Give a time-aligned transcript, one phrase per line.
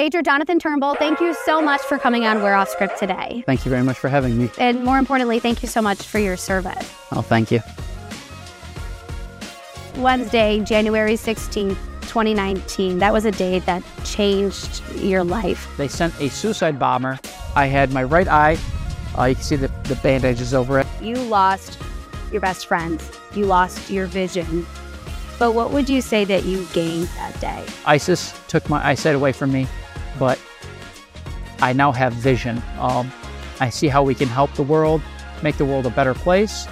[0.00, 3.44] Major Jonathan Turnbull, thank you so much for coming on We're Off Script today.
[3.44, 4.50] Thank you very much for having me.
[4.56, 6.90] And more importantly, thank you so much for your service.
[7.12, 7.60] Oh, thank you.
[9.96, 12.98] Wednesday, January 16th, 2019.
[12.98, 15.68] That was a day that changed your life.
[15.76, 17.20] They sent a suicide bomber.
[17.54, 18.56] I had my right eye.
[19.18, 20.86] Uh, you can see the, the bandages over it.
[21.02, 21.78] You lost
[22.32, 23.02] your best friend.
[23.34, 24.66] You lost your vision.
[25.38, 27.66] But what would you say that you gained that day?
[27.84, 29.66] ISIS took my eyesight away from me,
[30.18, 30.38] but
[31.60, 32.62] I now have vision.
[32.78, 33.12] Um,
[33.60, 35.02] I see how we can help the world,
[35.42, 36.66] make the world a better place.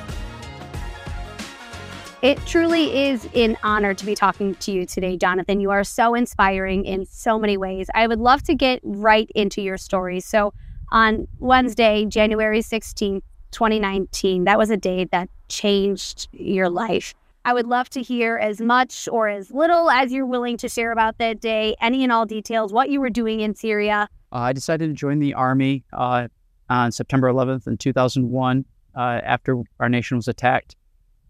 [2.21, 5.61] It truly is an honor to be talking to you today, Jonathan.
[5.61, 7.89] You are so inspiring in so many ways.
[7.95, 10.19] I would love to get right into your story.
[10.19, 10.53] So,
[10.91, 17.15] on Wednesday, January 16th, 2019, that was a day that changed your life.
[17.49, 20.93] I would love to hear as much or as little as you're willing to share
[20.93, 24.07] about that day, any and all details, what you were doing in Syria.
[24.31, 26.29] Uh, I decided to join the Army uh,
[26.69, 30.77] on September 11th in 2001 uh, after our nation was attacked.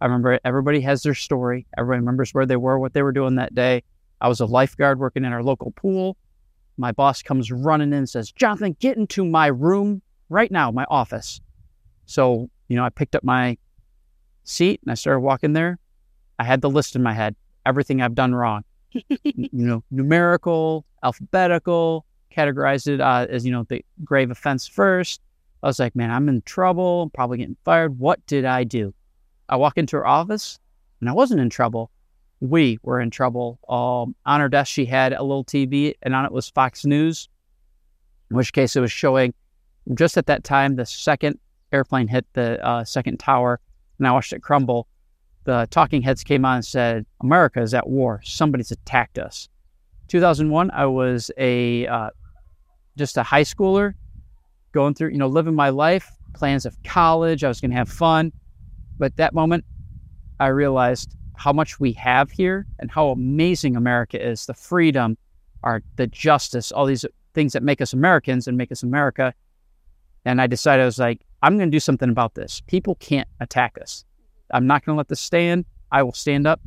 [0.00, 1.68] I remember everybody has their story.
[1.78, 3.84] Everybody remembers where they were, what they were doing that day.
[4.20, 6.16] I was a lifeguard working in our local pool.
[6.78, 10.84] My boss comes running in and says, Jonathan, get into my room right now, my
[10.90, 11.40] office.
[12.06, 13.56] So, you know, I picked up my
[14.42, 15.78] seat and I started walking there.
[16.38, 17.34] I had the list in my head,
[17.66, 18.64] everything I've done wrong.
[18.92, 25.20] you know, numerical, alphabetical, categorized it uh, as, you know, the grave offense first.
[25.62, 27.02] I was like, man, I'm in trouble.
[27.02, 27.98] I'm probably getting fired.
[27.98, 28.94] What did I do?
[29.48, 30.58] I walk into her office
[31.00, 31.90] and I wasn't in trouble.
[32.40, 33.58] We were in trouble.
[33.68, 37.28] Um, on her desk, she had a little TV and on it was Fox News,
[38.30, 39.34] in which case it was showing
[39.94, 41.38] just at that time the second
[41.72, 43.60] airplane hit the uh, second tower
[43.98, 44.87] and I watched it crumble.
[45.48, 48.20] The talking heads came on and said, America is at war.
[48.22, 49.48] Somebody's attacked us.
[50.08, 52.10] 2001, I was a uh,
[52.98, 53.94] just a high schooler
[54.72, 57.44] going through, you know, living my life, plans of college.
[57.44, 58.30] I was going to have fun.
[58.98, 59.64] But that moment,
[60.38, 65.16] I realized how much we have here and how amazing America is the freedom,
[65.62, 69.32] our, the justice, all these things that make us Americans and make us America.
[70.26, 72.60] And I decided I was like, I'm going to do something about this.
[72.66, 74.04] People can't attack us.
[74.50, 75.64] I'm not going to let this stand.
[75.90, 76.60] I will stand up.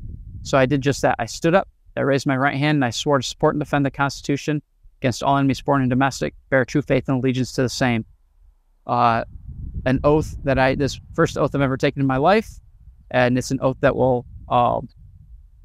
[0.44, 1.16] So I did just that.
[1.19, 3.86] I stood up, I raised my right hand, and I swore to support and defend
[3.86, 4.62] the Constitution
[5.02, 8.06] against all enemies, foreign and domestic, bear true faith and allegiance to the same.
[8.88, 9.24] Uh,
[9.86, 12.50] an oath that I this first oath I've ever taken in my life,
[13.09, 14.81] and it's an oath that will uh,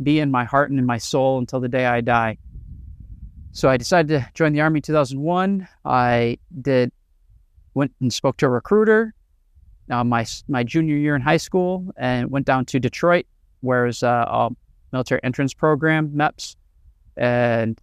[0.02, 2.38] be in my heart and in my soul until the day I die.
[3.52, 5.66] So I decided to join the army in 2001.
[5.84, 6.92] I did
[7.74, 9.14] went and spoke to a recruiter
[9.90, 13.26] uh, my my junior year in high school and went down to Detroit,
[13.60, 14.50] where it was uh, a
[14.92, 16.56] military entrance program, MEPS,
[17.16, 17.80] and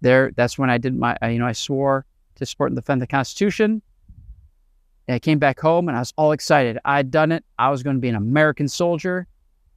[0.00, 3.06] there that's when I did my you know I swore to support and defend the
[3.06, 3.82] Constitution.
[5.08, 6.78] And I came back home and I was all excited.
[6.84, 7.44] I'd done it.
[7.58, 9.26] I was going to be an American soldier.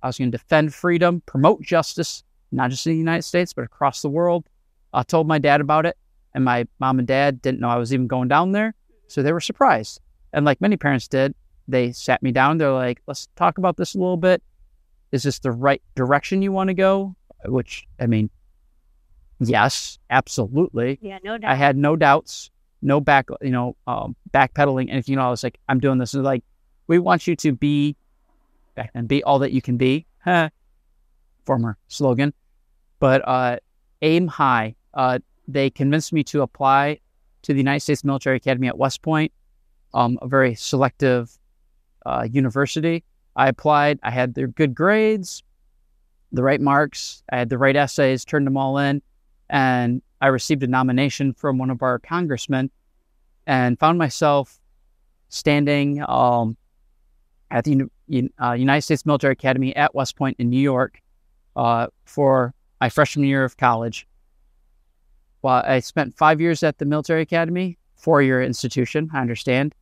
[0.02, 3.64] I was going to defend freedom, promote justice, not just in the United States, but
[3.64, 4.46] across the world.
[4.94, 5.98] I told my dad about it,
[6.34, 8.74] and my mom and dad didn't know I was even going down there.
[9.08, 10.02] So they were surprised.
[10.34, 11.34] And like many parents did,
[11.68, 12.58] they sat me down.
[12.58, 14.42] They're like, let's talk about this a little bit.
[15.12, 17.16] Is this the right direction you want to go?
[17.46, 18.30] Which, I mean,
[19.40, 21.00] yes, absolutely.
[21.02, 21.52] Yeah, no doubt.
[21.52, 22.52] I had no doubts,
[22.82, 24.88] no back, you know, um, backpedaling.
[24.90, 26.14] And, if you know, I was like, I'm doing this.
[26.14, 26.44] And like,
[26.88, 27.96] we want you to be
[28.76, 30.06] back and be all that you can be.
[30.24, 30.50] Huh.
[31.46, 32.34] Former slogan.
[33.00, 33.58] But uh,
[34.02, 34.76] aim high.
[34.94, 37.00] Uh, they convinced me to apply
[37.44, 39.32] to the United States Military Academy at West Point
[39.94, 41.32] um, a very selective
[42.06, 43.04] uh, university.
[43.36, 44.00] I applied.
[44.04, 45.44] I had the good grades,
[46.32, 47.24] the right marks.
[47.32, 49.02] I had the right essays, turned them all in,
[49.50, 52.70] and I received a nomination from one of our congressmen,
[53.48, 54.60] and found myself
[55.30, 56.58] standing um,
[57.50, 57.90] at the
[58.42, 61.02] uh, United States Military Academy at West Point in New York
[61.56, 64.08] uh, for my freshman year of college.
[65.42, 69.76] Well, I spent five years at the military academy, four year institution, I understand.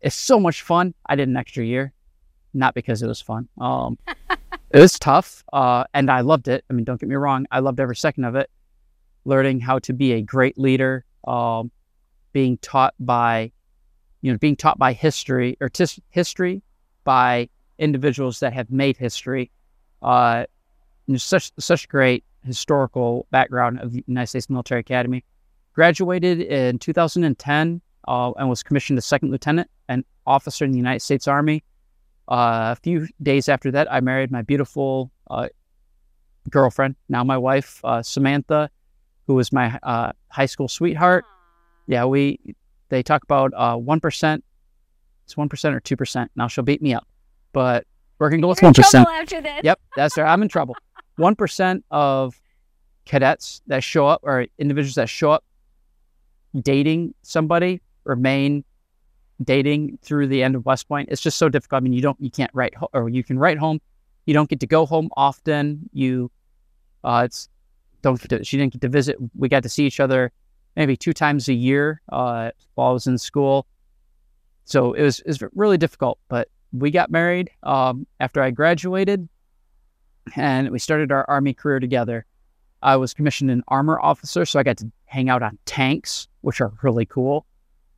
[0.00, 0.94] It's so much fun.
[1.06, 1.92] I did an extra year,
[2.54, 3.48] not because it was fun.
[3.60, 3.98] Um,
[4.70, 6.64] it was tough, uh, and I loved it.
[6.70, 8.50] I mean, don't get me wrong, I loved every second of it.
[9.24, 11.70] Learning how to be a great leader, um,
[12.32, 13.50] being taught by,
[14.22, 16.62] you know, being taught by history or tis- history
[17.04, 17.48] by
[17.78, 19.50] individuals that have made history.
[20.02, 20.44] Uh,
[21.16, 25.24] such such great historical background of the United States Military Academy.
[25.74, 31.00] Graduated in 2010 uh, and was commissioned a second lieutenant and officer in the United
[31.00, 31.62] States Army.
[32.28, 35.48] Uh, a few days after that, I married my beautiful uh,
[36.48, 38.70] girlfriend, now my wife, uh, Samantha,
[39.26, 41.24] who was my uh, high school sweetheart.
[41.86, 42.38] Yeah, we
[42.88, 46.30] they talk about uh, one It's one percent or two percent.
[46.36, 47.06] Now she'll beat me up,
[47.52, 47.86] but
[48.18, 49.08] we're gonna go with one percent.
[49.08, 49.60] After this.
[49.62, 50.30] Yep, that's right.
[50.30, 50.76] I'm in trouble.
[51.16, 52.40] One percent of
[53.04, 55.44] cadets that show up or individuals that show up
[56.58, 58.64] dating somebody remain
[59.42, 61.08] dating through the end of West Point.
[61.10, 61.80] It's just so difficult.
[61.80, 63.80] I mean, you don't, you can't write, ho- or you can write home.
[64.26, 65.88] You don't get to go home often.
[65.92, 66.30] You,
[67.04, 67.48] uh, it's
[68.02, 69.16] don't to, she didn't get to visit.
[69.36, 70.32] We got to see each other
[70.76, 73.66] maybe two times a year uh, while I was in school.
[74.64, 79.28] So it was, it was really difficult, but we got married um, after I graduated
[80.36, 82.26] and we started our Army career together.
[82.82, 86.60] I was commissioned an armor officer, so I got to hang out on tanks, which
[86.60, 87.44] are really cool.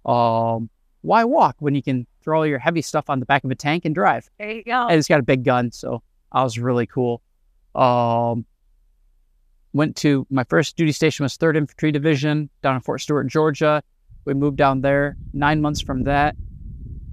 [0.06, 0.70] Um,
[1.03, 3.55] why walk when you can throw all your heavy stuff on the back of a
[3.55, 4.31] tank and drive?
[4.38, 4.88] There you go.
[4.88, 7.20] And it's got a big gun, so I was really cool.
[7.75, 8.47] Um,
[9.75, 13.82] went to my first duty station was Third Infantry Division down in Fort Stewart, Georgia.
[14.25, 15.17] We moved down there.
[15.35, 16.35] Nine months from that,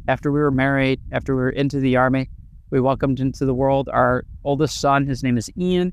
[0.07, 2.29] after we were married, after we were into the army,
[2.69, 5.07] we welcomed into the world our oldest son.
[5.07, 5.91] His name is Ian.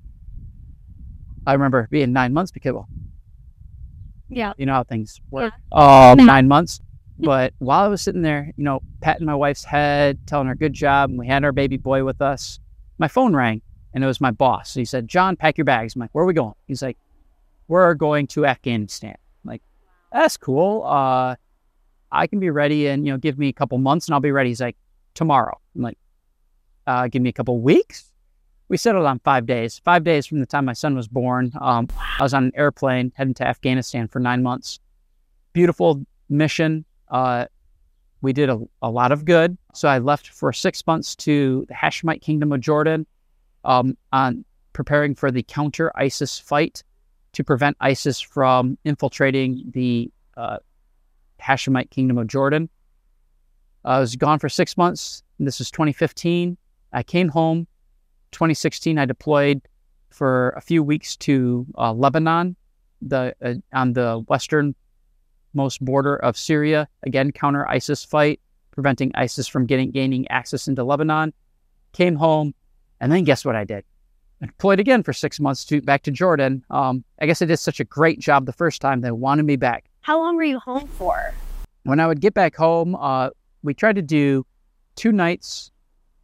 [1.44, 2.88] I remember being nine months because, well,
[4.28, 5.52] yeah, you know how things work.
[5.73, 6.11] Yeah.
[6.11, 6.25] Um, nah.
[6.25, 6.81] nine months.
[7.19, 10.75] But while I was sitting there, you know, patting my wife's head, telling her good
[10.75, 12.61] job, and we had our baby boy with us,
[12.99, 13.62] my phone rang
[13.96, 14.75] and it was my boss.
[14.75, 15.96] He said, John, pack your bags.
[15.96, 16.52] I'm like, where are we going?
[16.67, 16.99] He's like,
[17.67, 19.17] we're going to Afghanistan.
[19.43, 19.62] I'm like,
[20.12, 20.84] that's cool.
[20.84, 21.37] Uh,
[22.12, 24.32] I can be ready and, you know, give me a couple months and I'll be
[24.32, 24.50] ready.
[24.50, 24.76] He's like,
[25.14, 25.58] tomorrow.
[25.75, 25.96] I'm like,
[26.87, 28.12] uh, give me a couple weeks.
[28.69, 29.79] We settled on five days.
[29.79, 31.53] Five days from the time my son was born.
[31.61, 34.81] Um, I was on an airplane heading to Afghanistan for nine months.
[35.53, 36.85] Beautiful mission.
[37.09, 37.47] Uh,
[38.23, 39.57] we did a, a, lot of good.
[39.73, 43.07] So I left for six months to the Hashemite Kingdom of Jordan
[43.65, 46.83] um, on preparing for the counter ISIS fight
[47.33, 50.57] to prevent ISIS from infiltrating the uh,
[51.41, 52.69] Hashemite Kingdom of Jordan.
[53.85, 55.23] I was gone for six months.
[55.39, 56.57] This is 2015.
[56.93, 57.69] I came home.
[58.32, 59.62] 2016, I deployed
[60.11, 62.56] for a few weeks to uh, Lebanon,
[63.02, 66.88] the uh, on the westernmost border of Syria.
[67.05, 68.40] Again, counter ISIS fight,
[68.70, 71.32] preventing ISIS from getting gaining access into Lebanon.
[71.93, 72.55] Came home,
[73.00, 73.84] and then guess what I did?
[74.43, 76.64] I deployed again for six months to back to Jordan.
[76.70, 79.56] Um, I guess I did such a great job the first time they wanted me
[79.56, 79.87] back.
[80.02, 81.32] How long were you home for?
[81.84, 83.31] When I would get back home, uh,
[83.62, 84.46] we tried to do
[84.94, 85.70] two nights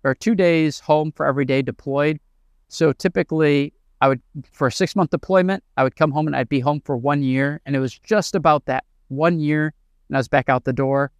[0.05, 2.19] or two days home for every day deployed.
[2.69, 4.21] So typically, I would
[4.53, 7.23] for a six month deployment, I would come home and I'd be home for one
[7.23, 9.73] year, and it was just about that one year,
[10.09, 11.13] and I was back out the door.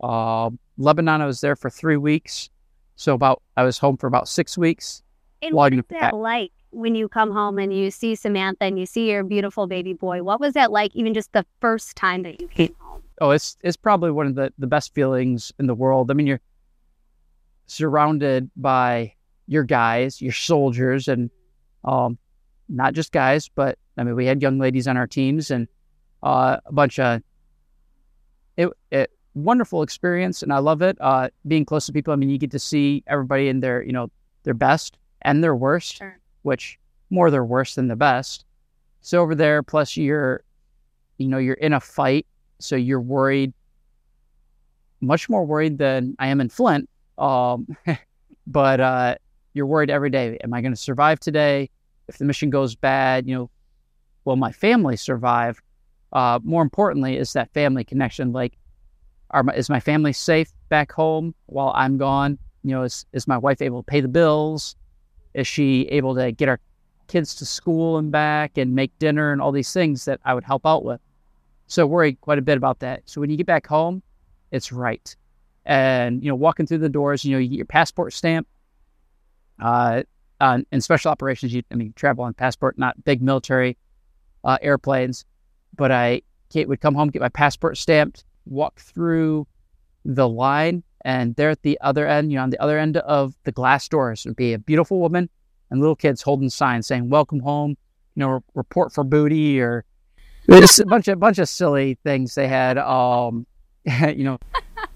[0.00, 2.50] Uh, Lebanon, I was there for three weeks,
[2.96, 5.02] so about I was home for about six weeks.
[5.42, 8.86] And what is that like when you come home and you see Samantha and you
[8.86, 10.22] see your beautiful baby boy?
[10.22, 13.02] What was that like, even just the first time that you came home?
[13.20, 16.10] Oh, it's it's probably one of the the best feelings in the world.
[16.10, 16.40] I mean, you're
[17.68, 19.14] surrounded by
[19.46, 21.30] your guys, your soldiers, and
[21.84, 22.18] um,
[22.68, 25.68] not just guys, but I mean, we had young ladies on our teams and
[26.22, 27.22] uh, a bunch of
[28.56, 30.96] it, it, wonderful experience, and I love it.
[31.00, 33.92] Uh, being close to people, I mean, you get to see everybody in their, you
[33.92, 34.10] know,
[34.42, 36.18] their best and their worst, sure.
[36.42, 36.78] which
[37.10, 38.44] more their worst than the best.
[39.00, 40.42] So over there, plus you're,
[41.18, 42.26] you know, you're in a fight,
[42.58, 43.52] so you're worried,
[45.00, 47.66] much more worried than I am in Flint um,
[48.46, 49.16] but uh,
[49.54, 50.38] you're worried every day.
[50.42, 51.70] Am I going to survive today?
[52.08, 53.50] If the mission goes bad, you know,
[54.24, 55.60] will my family survive?
[56.12, 58.32] Uh, more importantly, is that family connection.
[58.32, 58.56] Like,
[59.30, 62.38] are my, is my family safe back home while I'm gone?
[62.62, 64.74] You know, is is my wife able to pay the bills?
[65.34, 66.60] Is she able to get our
[67.08, 70.44] kids to school and back and make dinner and all these things that I would
[70.44, 71.00] help out with?
[71.66, 73.02] So worry quite a bit about that.
[73.04, 74.02] So when you get back home,
[74.50, 75.14] it's right
[75.68, 78.48] and you know walking through the doors you know you get your passport stamp
[79.60, 80.02] uh,
[80.40, 83.76] uh, in special operations you i mean travel on passport not big military
[84.44, 85.24] uh, airplanes
[85.76, 86.20] but i
[86.50, 89.46] Kate would come home get my passport stamped walk through
[90.04, 93.34] the line and there at the other end you know on the other end of
[93.44, 95.28] the glass doors would be a beautiful woman
[95.70, 97.76] and little kids holding signs saying welcome home
[98.14, 99.84] you know report for booty or
[100.48, 103.46] just a bunch of bunch of silly things they had um
[103.84, 104.38] you know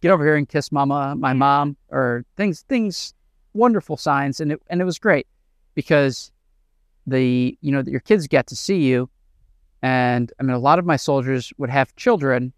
[0.02, 1.38] get over here and kiss mama, my mm-hmm.
[1.38, 3.14] mom, or things, things,
[3.54, 4.40] wonderful signs.
[4.40, 5.26] And it, and it was great
[5.74, 6.30] because
[7.06, 9.08] the, you know, that your kids get to see you.
[9.80, 12.52] And I mean, a lot of my soldiers would have children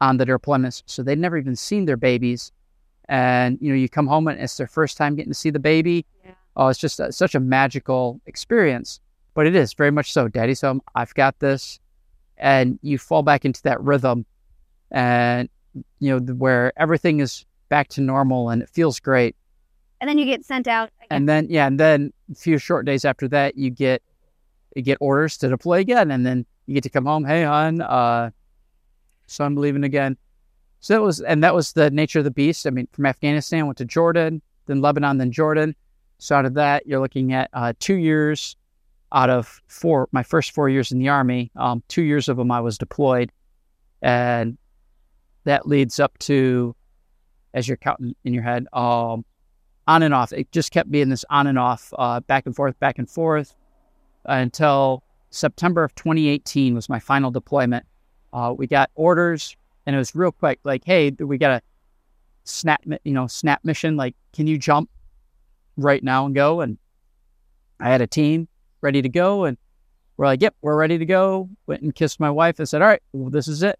[0.00, 2.52] on the deployments, so they'd never even seen their babies.
[3.08, 5.58] And, you know, you come home and it's their first time getting to see the
[5.58, 6.06] baby.
[6.24, 6.30] Yeah.
[6.56, 9.00] Oh, it's just a, such a magical experience.
[9.34, 10.28] But it is very much so.
[10.28, 10.80] Daddy's home.
[10.94, 11.80] I've got this.
[12.40, 14.24] and you fall back into that rhythm
[14.90, 15.48] and
[15.98, 19.36] you know where everything is back to normal and it feels great
[20.00, 20.90] And then you get sent out.
[20.98, 21.06] Again.
[21.10, 24.02] and then yeah and then a few short days after that you get
[24.76, 27.80] you get orders to deploy again and then you get to come home hey hon
[27.80, 28.30] uh
[29.26, 30.16] so i'm leaving again
[30.80, 33.66] so that was and that was the nature of the beast i mean from afghanistan
[33.66, 35.74] went to jordan then lebanon then jordan
[36.18, 38.56] so out of that you're looking at uh, two years
[39.12, 42.50] out of four my first four years in the army um, two years of them
[42.50, 43.30] i was deployed
[44.02, 44.56] and
[45.44, 46.74] that leads up to
[47.54, 49.24] as you're counting in your head um,
[49.86, 50.32] on and off.
[50.32, 53.56] It just kept being this on and off, uh, back and forth, back and forth,
[54.24, 57.84] until September of 2018 was my final deployment.
[58.32, 59.56] Uh, we got orders,
[59.86, 60.60] and it was real quick.
[60.64, 61.62] Like, hey, we got a
[62.44, 63.96] snap, you know, snap mission.
[63.96, 64.88] Like, can you jump
[65.76, 66.60] right now and go?
[66.60, 66.78] And
[67.80, 68.46] I had a team
[68.82, 69.56] ready to go, and
[70.16, 71.48] we're like, yep, we're ready to go.
[71.66, 73.78] Went and kissed my wife and said, all right, well, this is it.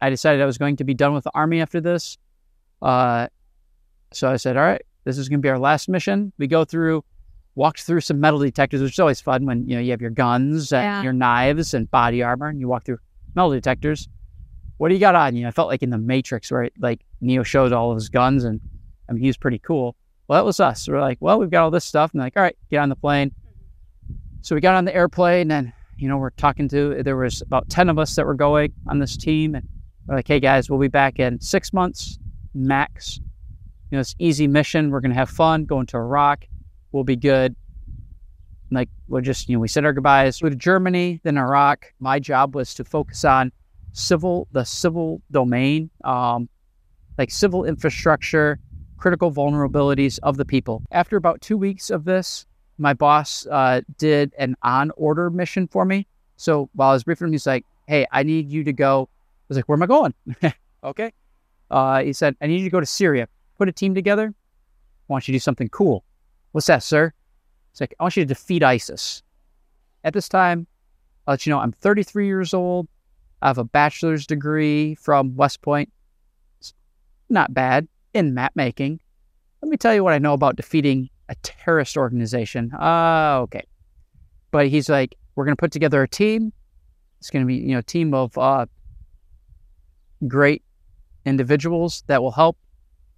[0.00, 2.16] I decided I was going to be done with the army after this.
[2.80, 3.28] Uh,
[4.12, 6.32] so I said, all right, this is going to be our last mission.
[6.38, 7.04] We go through,
[7.54, 10.10] walked through some metal detectors, which is always fun when you know you have your
[10.10, 11.02] guns and Yeah.
[11.02, 12.98] your knives and body armor, and you walk through
[13.34, 14.08] metal detectors.
[14.78, 15.46] What do you got on you?
[15.46, 18.60] I felt like in the Matrix, where like Neo showed all of his guns, and
[19.08, 19.94] I mean he was pretty cool.
[20.26, 20.88] Well, that was us.
[20.88, 22.96] We're like, well, we've got all this stuff, and like, all right, get on the
[22.96, 23.32] plane.
[24.42, 27.02] So we got on the airplane, and you know we're talking to.
[27.02, 29.68] There was about ten of us that were going on this team, and
[30.06, 32.18] we're like, hey guys, we'll be back in six months
[32.54, 33.20] max.
[33.90, 34.90] You know, it's easy mission.
[34.90, 36.46] We're gonna have fun going to Iraq.
[36.92, 37.54] We'll be good.
[38.70, 40.38] Like we'll just you know we said our goodbyes.
[40.38, 41.92] Flew to Germany, then Iraq.
[41.98, 43.52] My job was to focus on
[43.92, 46.48] civil, the civil domain, um,
[47.18, 48.60] like civil infrastructure,
[48.96, 50.82] critical vulnerabilities of the people.
[50.92, 52.46] After about two weeks of this,
[52.78, 56.06] my boss uh, did an on order mission for me.
[56.36, 59.08] So while I was briefing him, he's like, "Hey, I need you to go."
[59.50, 60.14] I was like, "Where am I going?"
[60.84, 61.12] okay.
[61.70, 63.28] Uh, he said, "I need you to go to Syria.
[63.58, 64.32] Put a team together.
[64.32, 66.04] I want you to do something cool."
[66.52, 67.12] What's that, sir?
[67.72, 69.22] It's like I want you to defeat ISIS.
[70.04, 70.66] At this time,
[71.26, 72.88] I'll let you know I'm 33 years old.
[73.42, 75.92] I have a bachelor's degree from West Point.
[76.60, 76.74] It's
[77.28, 79.00] not bad in map making.
[79.62, 82.72] Let me tell you what I know about defeating a terrorist organization.
[82.78, 83.64] Ah, okay.
[84.50, 86.52] But he's like, we're going to put together a team.
[87.18, 88.66] It's going to be, you know, a team of uh,
[90.26, 90.62] great
[91.24, 92.56] individuals that will help.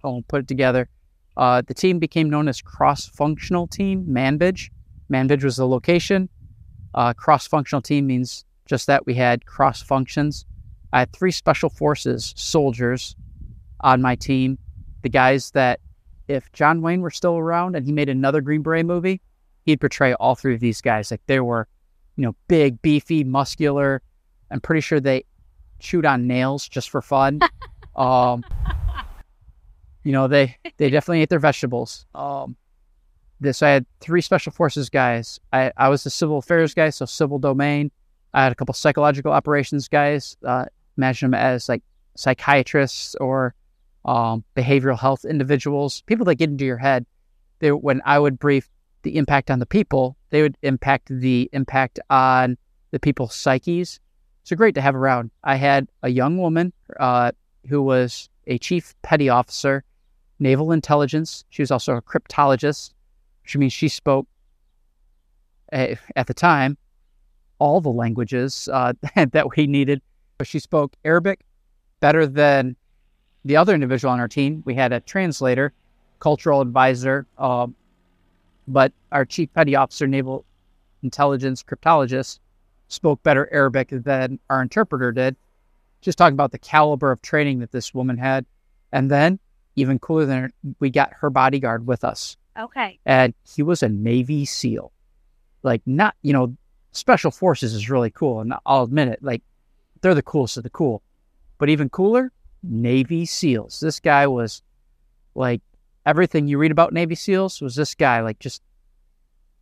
[0.03, 0.89] I'll put it together.
[1.37, 4.69] Uh, the team became known as cross-functional team, Manbij.
[5.11, 6.29] Manbij was the location.
[6.93, 10.45] Uh, cross-functional team means just that we had cross functions.
[10.91, 13.15] I had three special forces soldiers
[13.79, 14.59] on my team.
[15.01, 15.79] The guys that,
[16.27, 19.21] if John Wayne were still around and he made another Green Beret movie,
[19.65, 21.09] he'd portray all three of these guys.
[21.11, 21.67] Like they were,
[22.15, 24.01] you know, big, beefy, muscular.
[24.51, 25.25] I'm pretty sure they
[25.83, 27.39] chewed on nails just for fun.
[27.95, 28.43] um,
[30.03, 32.05] you know, they they definitely ate their vegetables.
[32.15, 32.55] Um,
[33.39, 35.39] this I had three special forces guys.
[35.51, 37.91] I, I was a civil affairs guy, so civil domain.
[38.33, 40.37] I had a couple psychological operations guys.
[40.43, 40.65] Uh,
[40.97, 41.83] imagine them as like
[42.15, 43.53] psychiatrists or
[44.05, 47.05] um, behavioral health individuals, people that get into your head.
[47.59, 48.69] They, when I would brief
[49.03, 52.57] the impact on the people, they would impact the impact on
[52.91, 53.99] the people's psyches.
[54.43, 55.31] So great to have around.
[55.43, 57.31] I had a young woman uh,
[57.69, 59.83] who was a chief petty officer,
[60.39, 61.45] naval intelligence.
[61.49, 62.93] She was also a cryptologist,
[63.43, 64.27] which means she spoke
[65.71, 66.77] uh, at the time
[67.59, 68.91] all the languages uh,
[69.31, 70.01] that we needed.
[70.37, 71.39] But she spoke Arabic
[72.01, 72.75] better than
[73.45, 74.61] the other individual on our team.
[74.65, 75.71] We had a translator,
[76.19, 77.75] cultural advisor, um,
[78.67, 80.43] but our chief petty officer, naval
[81.01, 82.39] intelligence cryptologist,
[82.93, 85.35] spoke better Arabic than our interpreter did.
[86.01, 88.45] Just talking about the caliber of training that this woman had.
[88.91, 89.39] And then,
[89.75, 92.37] even cooler than her, we got her bodyguard with us.
[92.59, 92.99] Okay.
[93.05, 94.91] And he was a Navy SEAL.
[95.63, 96.55] Like, not, you know,
[96.91, 98.41] special forces is really cool.
[98.41, 99.41] And I'll admit it, like,
[100.01, 101.01] they're the coolest of the cool.
[101.57, 102.31] But even cooler,
[102.61, 103.79] Navy SEALs.
[103.79, 104.61] This guy was
[105.35, 105.61] like
[106.05, 108.61] everything you read about Navy SEALs was this guy, like just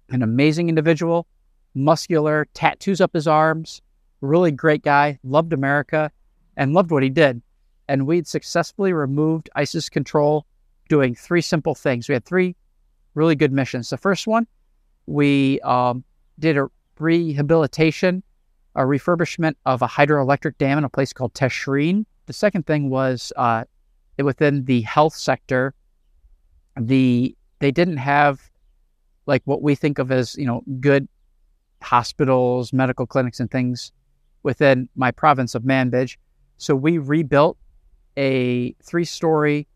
[0.09, 1.27] an amazing individual,
[1.73, 3.81] muscular, tattoos up his arms,
[4.21, 6.11] really great guy, loved America,
[6.57, 7.41] and loved what he did.
[7.87, 10.45] And we'd successfully removed ISIS control
[10.89, 12.07] doing three simple things.
[12.07, 12.55] We had three
[13.15, 13.89] really good missions.
[13.89, 14.47] The first one,
[15.05, 16.03] we um,
[16.39, 16.67] did a
[16.99, 18.23] rehabilitation,
[18.75, 22.05] a refurbishment of a hydroelectric dam in a place called Teshreen.
[22.27, 23.65] The second thing was uh,
[24.17, 25.73] within the health sector,
[26.79, 28.41] the they didn't have
[29.25, 31.07] like what we think of as you know good
[31.81, 33.91] hospitals, medical clinics, and things
[34.43, 36.17] within my province of Manbij.
[36.57, 37.57] So we rebuilt
[38.17, 39.67] a three-story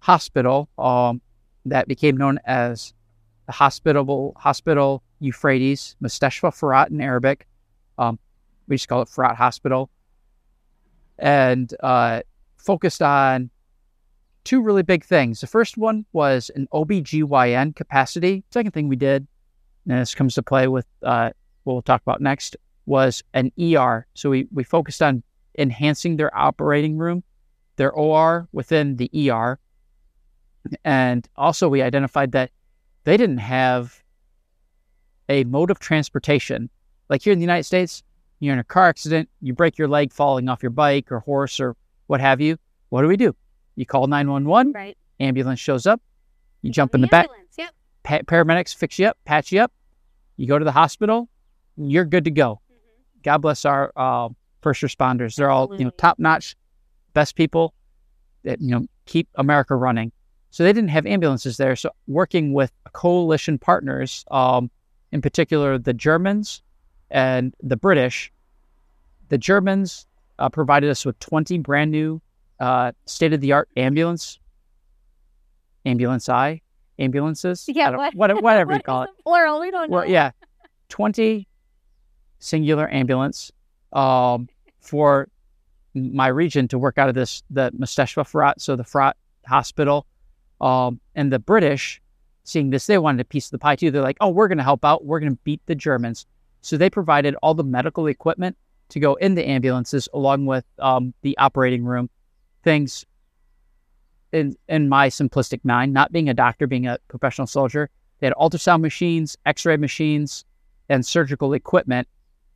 [0.00, 1.20] hospital um,
[1.66, 2.94] that became known as
[3.46, 7.46] the Hospital Hospital Euphrates, Mustashfa Farat in Arabic.
[7.98, 8.18] Um,
[8.68, 9.90] we just call it Farat Hospital,
[11.18, 12.22] and uh,
[12.56, 13.50] focused on
[14.44, 15.40] two really big things.
[15.40, 18.44] The first one was an OBGYN capacity.
[18.50, 19.26] Second thing we did,
[19.88, 21.30] and this comes to play with uh,
[21.64, 24.06] what we'll talk about next, was an ER.
[24.14, 25.22] So we, we focused on
[25.58, 27.22] enhancing their operating room,
[27.76, 29.58] their OR within the ER.
[30.84, 32.50] And also, we identified that
[33.04, 34.02] they didn't have
[35.28, 36.70] a mode of transportation.
[37.08, 38.02] Like here in the United States,
[38.40, 41.60] you're in a car accident, you break your leg falling off your bike or horse
[41.60, 42.56] or what have you.
[42.90, 43.34] What do we do?
[43.76, 44.96] You call 911, Right.
[45.20, 46.00] ambulance shows up,
[46.60, 47.70] you jump in the The back, Yep.
[48.02, 49.72] Pa- paramedics fix you up, patch you up,
[50.36, 51.28] you go to the hospital,
[51.76, 52.60] you're good to go.
[53.22, 54.28] God bless our uh,
[54.60, 55.36] first responders.
[55.36, 56.56] They're all you know top notch,
[57.14, 57.74] best people
[58.44, 60.12] that you know keep America running.
[60.50, 61.76] So they didn't have ambulances there.
[61.76, 64.70] So working with coalition partners, um,
[65.10, 66.62] in particular the Germans
[67.10, 68.32] and the British,
[69.28, 70.06] the Germans
[70.38, 72.20] uh, provided us with 20 brand new
[72.60, 74.38] uh, state of the art ambulance,
[75.86, 76.60] ambulance I
[76.98, 77.64] ambulances.
[77.68, 79.10] Yeah, what- what- whatever you call it.
[79.22, 79.60] Plural.
[79.60, 80.02] We don't know.
[80.04, 80.30] Yeah,
[80.88, 81.48] twenty
[82.38, 83.52] singular ambulance
[83.92, 84.48] um,
[84.80, 85.28] for
[85.94, 89.12] my region to work out of this the Mustashfa Farat, so the Farat
[89.46, 90.06] hospital,
[90.60, 92.00] um, and the British,
[92.44, 93.90] seeing this, they wanted a piece of the pie too.
[93.90, 95.04] They're like, "Oh, we're going to help out.
[95.04, 96.26] We're going to beat the Germans."
[96.62, 98.56] So they provided all the medical equipment
[98.90, 102.08] to go in the ambulances, along with um, the operating room,
[102.62, 103.04] things.
[104.32, 108.34] In in my simplistic mind, not being a doctor, being a professional soldier, they had
[108.34, 110.44] ultrasound machines, X-ray machines,
[110.88, 112.08] and surgical equipment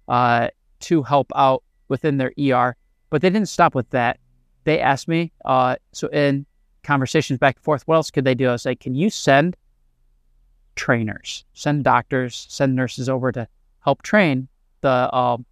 [0.09, 0.49] uh,
[0.81, 2.77] to help out within their ER.
[3.11, 4.19] But they didn't stop with that.
[4.65, 6.47] They asked me, uh, so in
[6.83, 8.49] conversations back and forth, what else could they do?
[8.49, 9.57] I was like, can you send
[10.77, 13.49] trainers, send doctors, send nurses over to
[13.81, 14.49] help train
[14.81, 15.45] the um,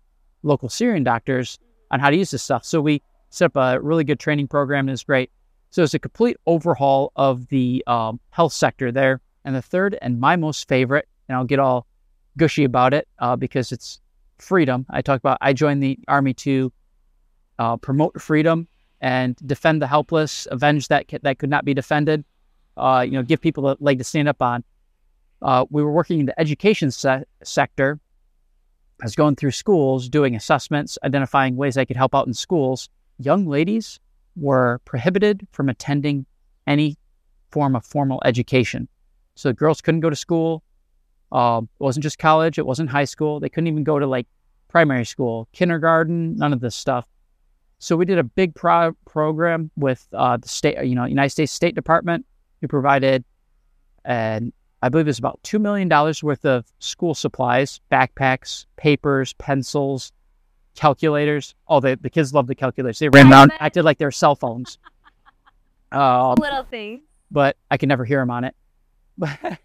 [0.43, 1.59] local Syrian doctors
[1.91, 2.65] on how to use this stuff?
[2.65, 5.31] So we set up a really good training program, and it's great.
[5.75, 9.21] So it's a complete overhaul of the um, health sector there.
[9.45, 11.89] And the third, and my most favorite, and I'll get all
[12.37, 14.01] gushy about it uh, because it's
[14.39, 14.87] freedom.
[14.91, 16.73] I talk about I joined the army to
[17.59, 18.69] uh, promote freedom
[19.01, 22.25] and defend the helpless, avenge that that could not be defended.
[22.77, 24.63] Uh, you know, give people a leg to stand up on.
[25.43, 27.99] Uh, we were working in the education se- sector.
[29.03, 32.89] I was going through schools, doing assessments, identifying ways I could help out in schools.
[33.19, 33.99] Young ladies
[34.37, 36.27] were prohibited from attending
[36.67, 36.97] any
[37.51, 38.89] form of formal education.
[39.35, 40.63] So girls couldn't go to school.
[41.33, 42.59] Um, it wasn't just college.
[42.59, 43.41] It wasn't high school.
[43.41, 44.27] They couldn't even go to like
[44.69, 47.07] primary school, kindergarten, none of this stuff.
[47.79, 51.53] So we did a big pro- program with uh, the state, you know, United States
[51.53, 52.25] State Department,
[52.61, 53.25] who provided,
[54.05, 59.33] and I believe it was about two million dollars worth of school supplies, backpacks, papers,
[59.35, 60.13] pencils,
[60.75, 61.55] calculators.
[61.69, 62.99] Oh, they, the kids love the calculators.
[62.99, 64.79] They ran around, acted like they were cell phones.
[65.93, 67.03] Um, Little thing.
[67.31, 68.57] but I can never hear them on it.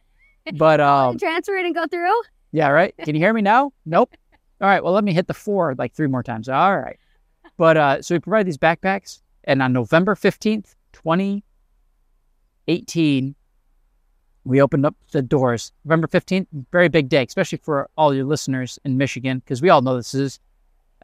[0.58, 2.14] but um, Transfer it and go through.
[2.52, 2.94] yeah, right.
[3.04, 3.74] Can you hear me now?
[3.84, 4.14] Nope.
[4.62, 4.84] All right.
[4.84, 6.48] Well, let me hit the four like three more times.
[6.48, 7.00] All right.
[7.58, 11.44] But uh, so we provided these backpacks, and on November fifteenth, twenty
[12.68, 13.34] eighteen,
[14.44, 15.72] we opened up the doors.
[15.84, 19.82] November fifteenth, very big day, especially for all your listeners in Michigan, because we all
[19.82, 20.40] know this is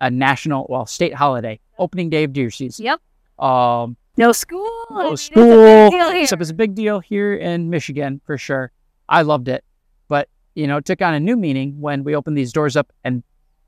[0.01, 2.85] a national, well, state holiday, opening day of deer season.
[2.85, 3.01] Yep.
[3.43, 4.69] Um, No school.
[4.89, 5.43] I no mean, it's a school.
[5.45, 6.21] big deal here.
[6.23, 8.71] Except it's a big deal here in Michigan for sure.
[9.09, 9.63] I loved it.
[10.07, 12.91] But, you know, it took on a new meaning when we opened these doors up
[13.03, 13.23] and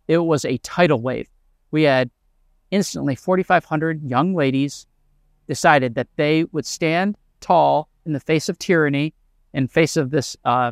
[0.08, 1.28] it was a tidal wave.
[1.72, 2.10] We had
[2.72, 4.88] instantly 4,500 young ladies
[5.48, 9.14] decided that they would stand tall in the face of tyranny,
[9.54, 10.72] in face of this uh,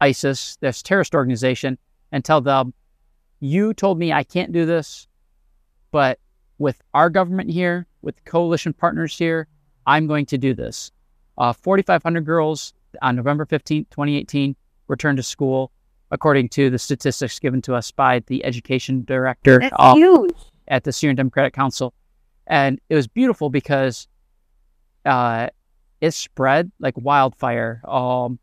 [0.00, 1.78] ISIS, this terrorist organization,
[2.12, 2.72] and tell them,
[3.40, 5.08] you told me I can't do this,
[5.90, 6.18] but
[6.58, 9.46] with our government here, with coalition partners here,
[9.86, 10.90] I'm going to do this.
[11.38, 12.72] Uh, 4,500 girls
[13.02, 14.56] on November 15, 2018,
[14.88, 15.70] returned to school,
[16.10, 19.94] according to the statistics given to us by the education director uh,
[20.68, 21.92] at the Syrian Democratic Council.
[22.46, 24.08] And it was beautiful because
[25.04, 25.48] uh,
[26.00, 27.82] it spread like wildfire.
[27.86, 28.38] Um,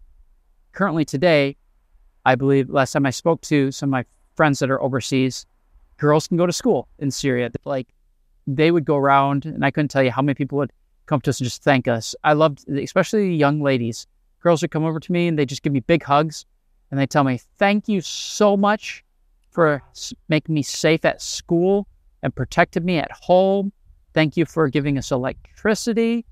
[0.72, 1.58] currently, today,
[2.26, 5.46] I believe last time I spoke to some of my friends that are overseas,
[5.98, 7.50] girls can go to school in Syria.
[7.65, 7.88] Like
[8.48, 10.72] they would go around, and I couldn't tell you how many people would
[11.06, 12.15] come to us and just thank us.
[12.24, 14.08] I loved, especially the young ladies.
[14.41, 16.46] Girls would come over to me and they just give me big hugs,
[16.91, 19.04] and they tell me, "Thank you so much
[19.52, 19.82] for
[20.30, 21.88] making me safe at school
[22.24, 23.72] and protected me at home.
[24.13, 26.26] Thank you for giving us electricity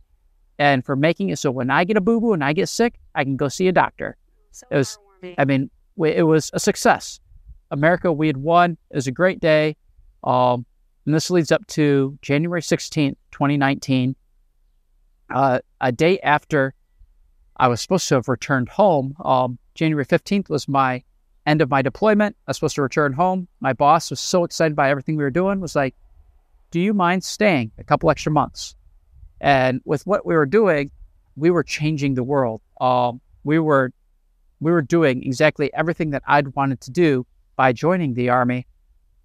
[0.57, 2.99] and for making it so when I get a boo boo and I get sick,
[3.15, 4.17] I can go see a doctor.
[4.51, 4.97] So It was-
[5.37, 5.69] I mean,
[6.03, 7.19] it was a success.
[7.71, 8.77] America, we had won.
[8.89, 9.75] It was a great day.
[10.23, 10.65] Um,
[11.05, 14.15] and this leads up to January 16th, 2019,
[15.34, 16.75] uh, a day after
[17.57, 19.15] I was supposed to have returned home.
[19.23, 21.03] Um, January 15th was my
[21.45, 22.36] end of my deployment.
[22.47, 23.47] I was supposed to return home.
[23.62, 25.95] My boss was so excited by everything we were doing, was like,
[26.69, 28.75] Do you mind staying a couple extra months?
[29.39, 30.91] And with what we were doing,
[31.36, 32.62] we were changing the world.
[32.79, 33.91] Um, we were
[34.60, 37.25] we were doing exactly everything that I'd wanted to do
[37.62, 38.65] by joining the army.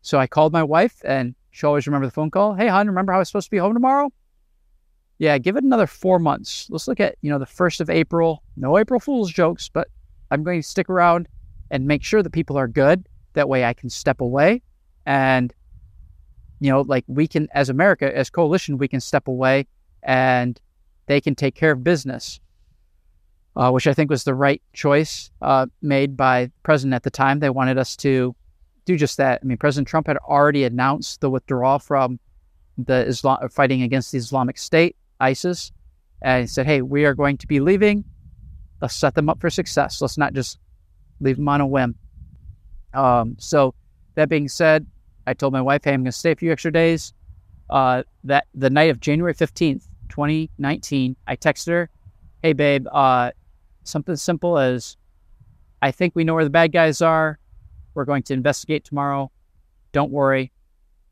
[0.03, 2.53] So I called my wife, and she always remember the phone call.
[2.53, 4.13] Hey, hon, remember how I was supposed to be home tomorrow?
[5.17, 6.67] Yeah, give it another four months.
[6.69, 8.43] Let's look at you know the first of April.
[8.59, 9.89] No April Fool's jokes, but
[10.31, 11.29] I'm going to stick around
[11.71, 13.09] and make sure that people are good.
[13.33, 14.61] That way, I can step away,
[15.07, 15.55] and
[16.61, 19.67] you know, like we can, as America, as coalition, we can step away,
[20.03, 20.61] and
[21.07, 22.39] they can take care of business
[23.57, 27.41] uh, which I think was the right choice uh, made by president at the time.
[27.41, 28.35] They wanted us to
[28.85, 29.41] do just that.
[29.43, 32.21] I mean, President Trump had already announced the withdrawal from
[32.77, 35.73] the Islam fighting against the Islamic State, ISIS,
[36.23, 38.05] and he said, "Hey, we are going to be leaving.
[38.83, 40.03] Let's set them up for success.
[40.03, 40.59] Let's not just
[41.21, 41.95] leave them on a whim."
[42.93, 43.75] Um, so,
[44.15, 44.87] that being said,
[45.27, 47.15] I told my wife, "Hey, I'm going to stay a few extra days."
[47.71, 51.91] Uh, that the night of January 15th, 2019, I texted her,
[52.43, 53.31] "Hey, babe, uh,
[53.87, 54.97] something simple as
[55.83, 57.39] I think we know where the bad guys are.
[57.95, 59.31] We're going to investigate tomorrow.
[59.93, 60.53] Don't worry.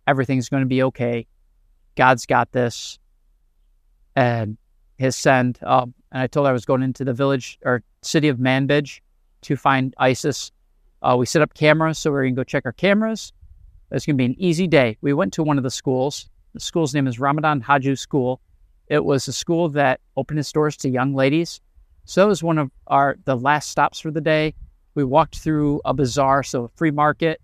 [0.07, 1.27] Everything's going to be okay.
[1.97, 2.99] God's got this.
[4.17, 4.59] And
[4.99, 5.59] his send.
[5.63, 9.01] Um, and I told her I was going into the village or city of Manbij
[9.43, 10.53] to find ISIS.
[11.03, 13.33] Uh, we set up cameras, so we're going to go check our cameras.
[13.91, 14.97] It's going to be an easy day.
[15.01, 16.29] We went to one of the schools.
[16.55, 18.41] The school's name is Ramadan Haju School.
[18.89, 21.61] It was a school that opened its doors to young ladies.
[22.05, 24.55] So that was one of our the last stops for the day.
[24.95, 27.41] We walked through a bazaar, so a free market,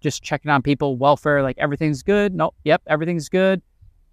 [0.00, 2.34] just checking on people, welfare, like everything's good.
[2.34, 3.62] Nope, yep, everything's good.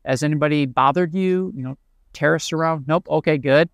[0.06, 1.52] Has anybody bothered you?
[1.56, 1.78] You know,
[2.13, 2.88] terrorists around?
[2.88, 3.08] Nope.
[3.10, 3.70] Okay, good.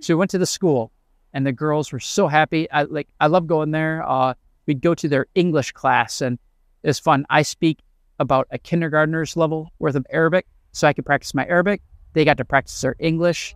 [0.00, 0.92] So we went to the school,
[1.32, 2.70] and the girls were so happy.
[2.70, 4.08] I like I love going there.
[4.08, 4.34] Uh,
[4.66, 6.38] we'd go to their English class, and
[6.82, 7.24] it's fun.
[7.30, 7.80] I speak
[8.18, 11.82] about a kindergartner's level worth of Arabic, so I could practice my Arabic.
[12.12, 13.54] They got to practice their English.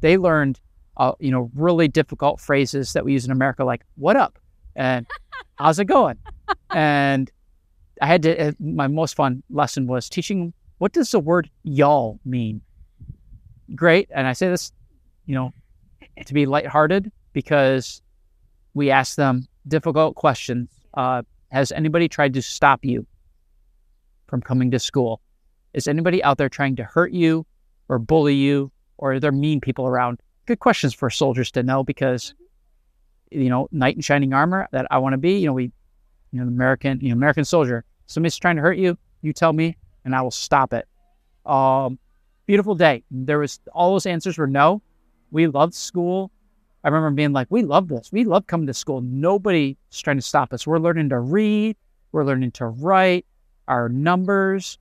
[0.00, 0.60] They learned
[1.00, 4.38] uh, you know, really difficult phrases that we use in America, like "What up?"
[4.76, 5.06] and
[5.58, 6.18] "How's it going?"
[6.70, 7.30] and
[8.02, 8.48] I had to.
[8.48, 12.60] Uh, my most fun lesson was teaching what does the word "y'all" mean.
[13.74, 14.72] Great, and I say this,
[15.24, 15.54] you know,
[16.26, 18.02] to be lighthearted because
[18.74, 20.68] we ask them difficult questions.
[20.92, 23.06] Uh, has anybody tried to stop you
[24.26, 25.22] from coming to school?
[25.72, 27.46] Is anybody out there trying to hurt you
[27.88, 30.20] or bully you, or are there mean people around?
[30.46, 32.34] Good questions for soldiers to know because
[33.30, 35.64] you know knight in shining armor that i want to be you know we
[36.32, 37.84] you know american you know american soldier.
[38.06, 40.86] Somebody's trying to hurt you you tell me and i will stop it.
[41.46, 41.98] Um
[42.50, 43.04] beautiful day.
[43.12, 44.82] There was all those answers were no.
[45.30, 46.32] We loved school.
[46.82, 48.10] I remember being like we love this.
[48.10, 49.00] We love coming to school.
[49.02, 50.66] Nobody's trying to stop us.
[50.66, 51.76] We're learning to read.
[52.10, 53.24] We're learning to write
[53.68, 54.78] our numbers.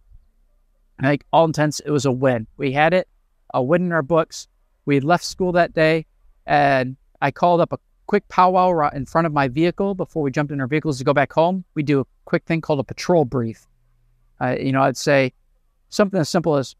[0.99, 2.47] Like all intents it was a win.
[2.57, 3.07] We had it
[3.53, 4.47] a win in our books
[4.89, 6.03] we had left school that day,
[6.47, 10.31] and I called up a quick powwow ri- in front of my vehicle before we
[10.31, 11.63] jumped in our vehicles to go back home.
[11.75, 13.67] We do a quick thing called a patrol brief.
[14.41, 15.31] Uh, you know, I'd say
[15.89, 16.75] something as simple as,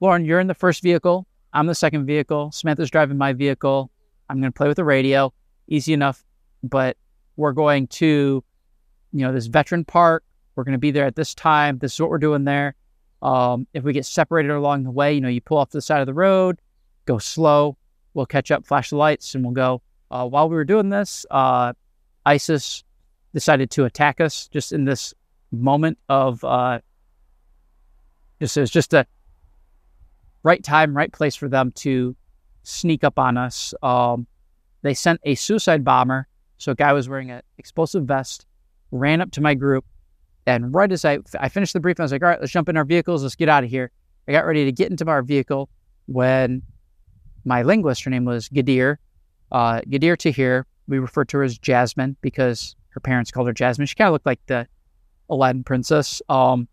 [0.00, 1.26] "Lauren, you're in the first vehicle.
[1.52, 2.52] I'm the second vehicle.
[2.52, 3.90] Samantha's driving my vehicle.
[4.30, 5.30] I'm going to play with the radio.
[5.66, 6.24] Easy enough,
[6.62, 6.96] but
[7.36, 8.42] we're going to,
[9.12, 10.24] you know, this veteran park.
[10.54, 11.80] We're going to be there at this time.
[11.80, 12.76] This is what we're doing there.
[13.20, 15.82] Um, if we get separated along the way, you know, you pull off to the
[15.82, 16.60] side of the road,
[17.08, 17.76] go slow.
[18.14, 19.82] We'll catch up, flash the lights, and we'll go.
[20.10, 21.72] Uh, while we were doing this, uh,
[22.24, 22.84] ISIS
[23.34, 25.14] decided to attack us just in this
[25.50, 26.78] moment of uh,
[28.40, 29.06] just it was just a
[30.42, 32.14] right time, right place for them to
[32.62, 33.74] sneak up on us.
[33.82, 34.26] Um,
[34.82, 36.28] they sent a suicide bomber.
[36.58, 38.44] So a guy was wearing an explosive vest,
[38.90, 39.84] ran up to my group,
[40.44, 42.68] and right as I I finished the brief, I was like, "All right, let's jump
[42.68, 43.22] in our vehicles.
[43.22, 43.92] Let's get out of here."
[44.26, 45.68] I got ready to get into our vehicle
[46.06, 46.62] when
[47.48, 48.98] my linguist, her name was Gadir,
[49.50, 50.66] uh, Gadir Tahir.
[50.86, 53.86] We referred to her as Jasmine because her parents called her Jasmine.
[53.86, 54.66] She kind of looked like the
[55.28, 56.22] Aladdin princess.
[56.28, 56.68] Um,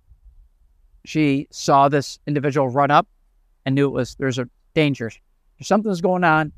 [1.06, 3.08] she saw this individual run up
[3.66, 5.12] and knew it was there's a danger.
[5.62, 6.52] Something's going on,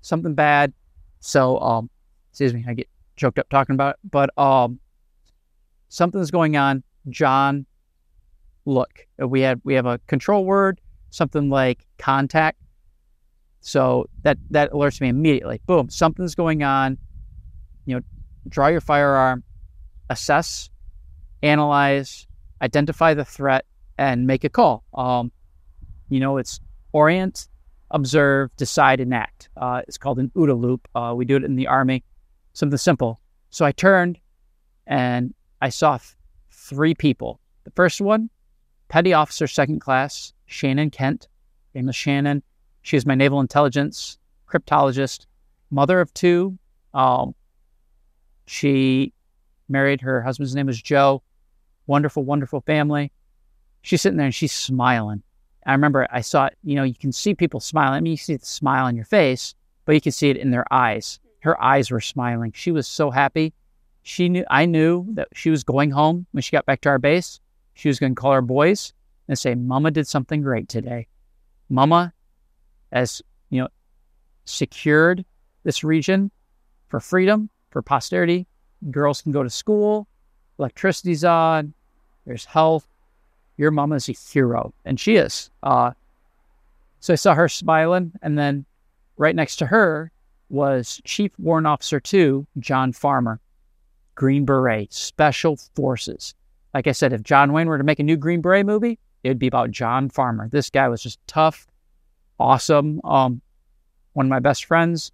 [0.00, 0.72] something bad.
[1.20, 1.90] So, um,
[2.30, 4.10] excuse me, I get choked up talking about it.
[4.10, 4.80] But um,
[5.88, 6.82] something's going on.
[7.08, 7.66] John,
[8.64, 9.06] look.
[9.18, 12.61] We had we have a control word, something like contact.
[13.62, 15.60] So that that alerts me immediately.
[15.66, 16.98] Boom, something's going on.
[17.86, 18.02] You know,
[18.48, 19.44] draw your firearm,
[20.10, 20.68] assess,
[21.42, 22.26] analyze,
[22.60, 23.64] identify the threat,
[23.98, 24.84] and make a call.
[24.94, 25.30] Um,
[26.08, 26.60] you know, it's
[26.92, 27.48] orient,
[27.92, 29.48] observe, decide, and act.
[29.56, 30.88] Uh, it's called an OODA loop.
[30.94, 32.04] Uh, we do it in the Army.
[32.52, 33.20] Something simple.
[33.50, 34.18] So I turned
[34.86, 36.16] and I saw th-
[36.50, 37.40] three people.
[37.64, 38.28] The first one,
[38.88, 41.28] Petty Officer Second Class, Shannon Kent.
[41.74, 42.42] Name is Shannon.
[42.82, 44.18] She is my naval intelligence
[44.52, 45.26] cryptologist,
[45.70, 46.58] mother of two.
[46.94, 47.34] Um,
[48.46, 49.12] she
[49.68, 51.22] married her husband's name was Joe.
[51.86, 53.10] Wonderful, wonderful family.
[53.82, 55.22] She's sitting there and she's smiling.
[55.64, 57.94] I remember I saw it, you know, you can see people smiling.
[57.94, 60.50] I mean, you see the smile on your face, but you can see it in
[60.50, 61.18] their eyes.
[61.40, 62.52] Her eyes were smiling.
[62.54, 63.52] She was so happy.
[64.02, 66.98] She knew I knew that she was going home when she got back to our
[66.98, 67.40] base.
[67.74, 68.92] She was going to call her boys
[69.28, 71.06] and say, "Mama did something great today.
[71.68, 72.12] Mama
[72.92, 73.68] has, you know,
[74.44, 75.24] secured
[75.64, 76.30] this region
[76.88, 78.46] for freedom, for posterity.
[78.90, 80.08] Girls can go to school,
[80.58, 81.72] electricity's on,
[82.26, 82.86] there's health,
[83.56, 85.50] your mama's a hero, and she is.
[85.62, 85.92] Uh,
[87.00, 88.64] so I saw her smiling, and then
[89.16, 90.10] right next to her
[90.48, 93.40] was Chief Warrant Officer Two, John Farmer,
[94.14, 96.34] Green Beret, Special Forces.
[96.74, 99.28] Like I said, if John Wayne were to make a new Green Beret movie, it
[99.28, 100.48] would be about John Farmer.
[100.48, 101.66] This guy was just tough,
[102.38, 103.00] awesome.
[103.04, 103.40] Um,
[104.12, 105.12] one of my best friends.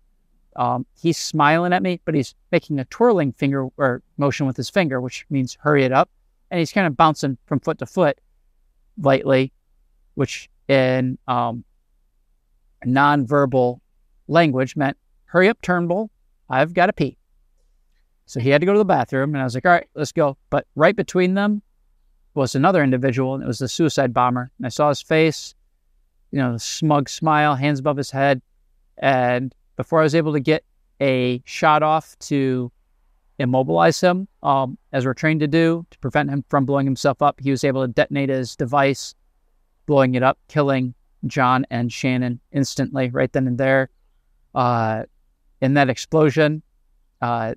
[0.57, 4.71] Um, he's smiling at me, but he's making a twirling finger or motion with his
[4.71, 6.11] finger, which means hurry it up.
[6.51, 8.19] And he's kind of bouncing from foot to foot
[9.01, 9.53] lightly,
[10.15, 11.65] which in um,
[12.85, 13.81] nonverbal
[14.27, 16.11] language meant hurry up, Turnbull.
[16.51, 17.17] I've got to pee.
[18.27, 20.13] So he had to go to the bathroom, and I was like, all right, let's
[20.13, 20.37] go.
[20.51, 21.63] But right between them
[22.35, 24.51] was another individual, and it was the suicide bomber.
[24.59, 25.55] And I saw his face,
[26.31, 28.43] you know, smug smile, hands above his head.
[28.99, 30.65] And before I was able to get
[31.01, 32.71] a shot off to
[33.39, 37.41] immobilize him, um, as we're trained to do, to prevent him from blowing himself up.
[37.41, 39.15] He was able to detonate his device,
[39.87, 40.95] blowing it up, killing
[41.27, 43.91] John and Shannon instantly, right then and there.
[44.55, 45.05] Uh,
[45.61, 46.63] in that explosion,
[47.21, 47.55] uh,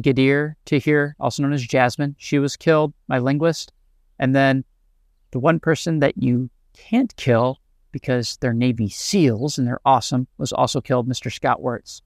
[0.00, 3.72] Gadir Tahir, also known as Jasmine, she was killed, my linguist.
[4.18, 4.64] And then
[5.30, 7.58] the one person that you can't kill
[7.96, 11.32] because they're Navy SEALs and they're awesome was also killed, Mr.
[11.32, 12.02] Scott Wirtz.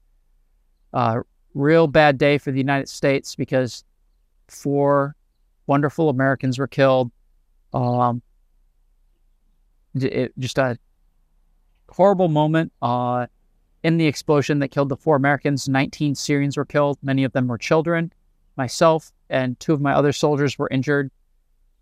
[0.93, 1.19] Uh,
[1.53, 3.83] real bad day for the United States because
[4.47, 5.17] four
[5.67, 7.11] wonderful Americans were killed.
[7.73, 8.21] Um,
[9.93, 10.77] it, just a
[11.89, 13.27] horrible moment uh,
[13.83, 15.67] in the explosion that killed the four Americans.
[15.67, 16.99] 19 Syrians were killed.
[17.03, 18.13] Many of them were children.
[18.55, 21.11] Myself and two of my other soldiers were injured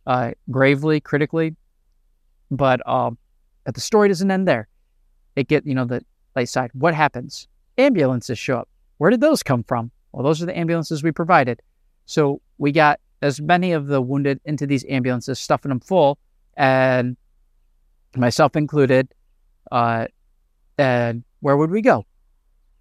[0.07, 1.55] uh, gravely, critically.
[2.49, 3.19] But um,
[3.69, 4.67] but the story doesn't end there.
[5.35, 6.03] It get you know the
[6.35, 6.71] light side.
[6.73, 7.47] What happens?
[7.77, 8.69] Ambulances show up.
[8.97, 9.91] Where did those come from?
[10.11, 11.61] Well, those are the ambulances we provided.
[12.07, 16.17] So we got as many of the wounded into these ambulances, stuffing them full,
[16.57, 17.15] and
[18.15, 19.13] myself included.
[19.71, 20.07] Uh,
[20.79, 22.07] and where would we go?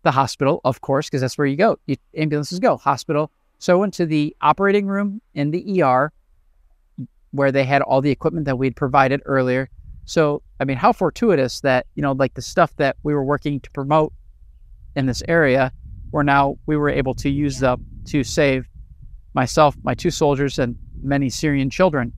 [0.04, 1.78] The hospital, of course, because that's where you go.
[1.84, 3.30] You, ambulances go hospital.
[3.58, 6.10] So I went to the operating room in the ER,
[7.32, 9.68] where they had all the equipment that we'd provided earlier.
[10.08, 13.60] So I mean, how fortuitous that you know, like the stuff that we were working
[13.60, 14.12] to promote
[14.96, 15.70] in this area
[16.10, 18.66] where now we were able to use them to save
[19.34, 22.12] myself, my two soldiers, and many Syrian children.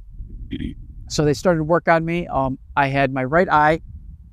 [1.10, 2.28] So they started work on me.
[2.28, 3.80] Um, I had my right eye.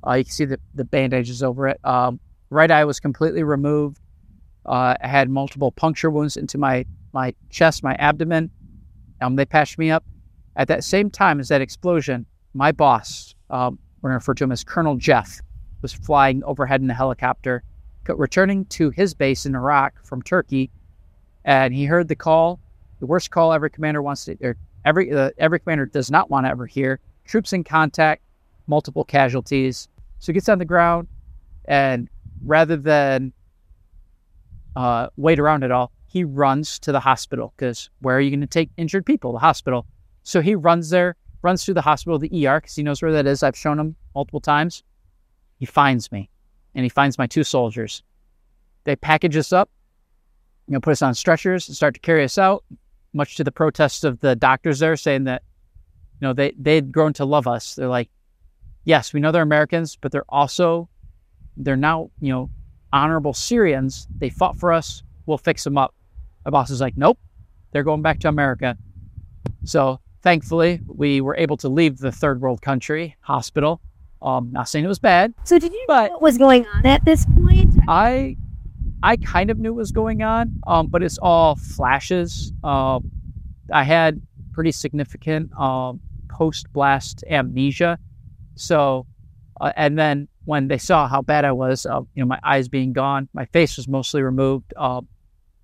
[0.06, 1.80] Uh, you can see the, the bandages over it.
[1.84, 3.98] Um, right eye was completely removed.
[4.64, 8.48] Uh, I had multiple puncture wounds into my, my chest, my abdomen.
[9.20, 10.04] Um, they patched me up.
[10.54, 14.44] At that same time as that explosion, my boss, um, we're going to refer to
[14.44, 15.40] him as Colonel Jeff,
[15.82, 17.62] was flying overhead in a helicopter
[18.16, 20.70] returning to his base in Iraq from Turkey,
[21.44, 22.60] and he heard the call,
[23.00, 26.46] the worst call every commander wants to, or every uh, every commander does not want
[26.46, 27.00] to ever hear.
[27.26, 28.22] Troops in contact,
[28.66, 29.88] multiple casualties.
[30.18, 31.08] So he gets on the ground,
[31.66, 32.08] and
[32.44, 33.32] rather than
[34.74, 38.40] uh, wait around at all, he runs to the hospital because where are you going
[38.40, 39.32] to take injured people?
[39.32, 39.86] The hospital.
[40.22, 43.26] So he runs there, runs through the hospital, the ER, because he knows where that
[43.26, 43.42] is.
[43.42, 44.82] I've shown him multiple times.
[45.58, 46.30] He finds me
[46.74, 48.02] and he finds my two soldiers.
[48.84, 49.70] They package us up,
[50.66, 52.64] you know, put us on stretchers and start to carry us out,
[53.12, 55.42] much to the protests of the doctors there saying that,
[56.20, 57.74] you know, they, they'd grown to love us.
[57.74, 58.08] They're like,
[58.84, 60.88] yes, we know they're Americans, but they're also,
[61.56, 62.50] they're now, you know,
[62.92, 64.06] honorable Syrians.
[64.18, 65.02] They fought for us.
[65.26, 65.94] We'll fix them up.
[66.44, 67.18] My boss is like, nope,
[67.72, 68.76] they're going back to America.
[69.64, 73.80] So thankfully, we were able to leave the third world country hospital.
[74.20, 75.32] Um, not saying it was bad.
[75.44, 77.74] So did you But- know what was going on at this point?
[77.88, 78.36] I
[79.00, 82.52] I kind of knew what was going on, um, but it's all flashes.
[82.64, 83.08] Um,
[83.72, 84.20] I had
[84.52, 87.96] pretty significant um, post blast amnesia.
[88.56, 89.06] So,
[89.60, 92.66] uh, and then when they saw how bad I was, uh, you know, my eyes
[92.68, 94.74] being gone, my face was mostly removed.
[94.76, 95.06] Um,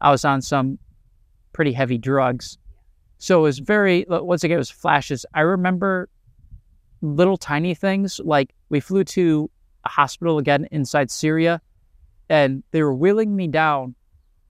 [0.01, 0.79] I was on some
[1.53, 2.57] pretty heavy drugs.
[3.19, 5.25] So it was very, once again, it was flashes.
[5.35, 6.09] I remember
[7.01, 9.51] little tiny things like we flew to
[9.85, 11.61] a hospital again inside Syria
[12.29, 13.95] and they were wheeling me down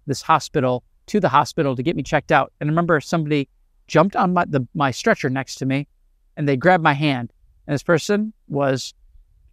[0.07, 2.53] this hospital to the hospital to get me checked out.
[2.61, 3.49] And I remember somebody
[3.87, 5.87] jumped on my the, my stretcher next to me,
[6.37, 7.33] and they grabbed my hand.
[7.67, 8.95] And this person was,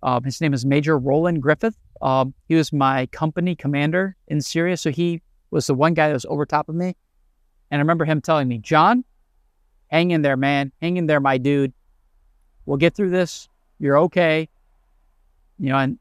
[0.03, 1.77] um, his name is Major Roland Griffith.
[2.01, 5.21] Um, he was my company commander in Syria, so he
[5.51, 6.95] was the one guy that was over top of me.
[7.71, 9.03] And I remember him telling me, "John,
[9.87, 10.71] hang in there, man.
[10.81, 11.73] Hang in there, my dude.
[12.65, 13.47] We'll get through this.
[13.79, 14.49] You're okay."
[15.57, 15.97] You know, and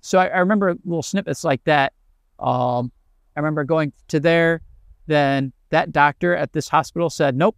[0.00, 1.92] so I, I remember little snippets like that.
[2.38, 2.92] Um,
[3.36, 4.62] I remember going to there.
[5.06, 7.56] Then that doctor at this hospital said, "Nope,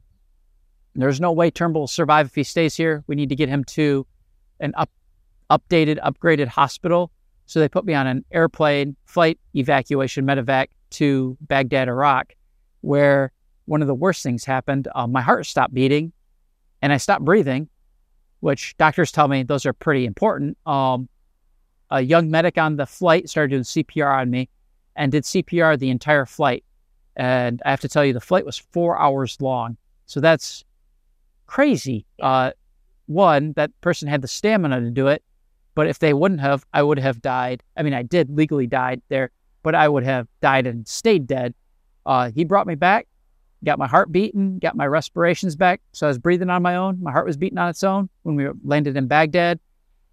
[0.95, 3.05] there's no way Turnbull will survive if he stays here.
[3.07, 4.07] We need to get him to
[4.61, 4.91] an up,
[5.51, 7.13] updated, upgraded hospital."
[7.47, 12.35] So they put me on an airplane flight evacuation medevac to Baghdad, Iraq,
[12.81, 13.33] where
[13.67, 14.89] one of the worst things happened.
[14.95, 16.13] Uh, my heart stopped beating,
[16.83, 17.69] and I stopped breathing,
[18.41, 20.59] which doctors tell me those are pretty important.
[20.67, 21.09] Um,
[21.91, 24.49] a young medic on the flight started doing CPR on me
[24.97, 26.65] and did CPR the entire flight.
[27.17, 29.77] And I have to tell you, the flight was four hours long.
[30.07, 30.65] So that's
[31.47, 32.07] crazy.
[32.21, 32.53] Uh,
[33.07, 35.23] one, that person had the stamina to do it.
[35.75, 37.63] But if they wouldn't have, I would have died.
[37.77, 39.31] I mean, I did legally died there,
[39.63, 41.55] but I would have died and stayed dead.
[42.07, 43.09] Uh, he brought me back,
[43.65, 45.81] got my heart beating, got my respirations back.
[45.93, 46.99] So I was breathing on my own.
[47.03, 49.59] My heart was beating on its own when we landed in Baghdad.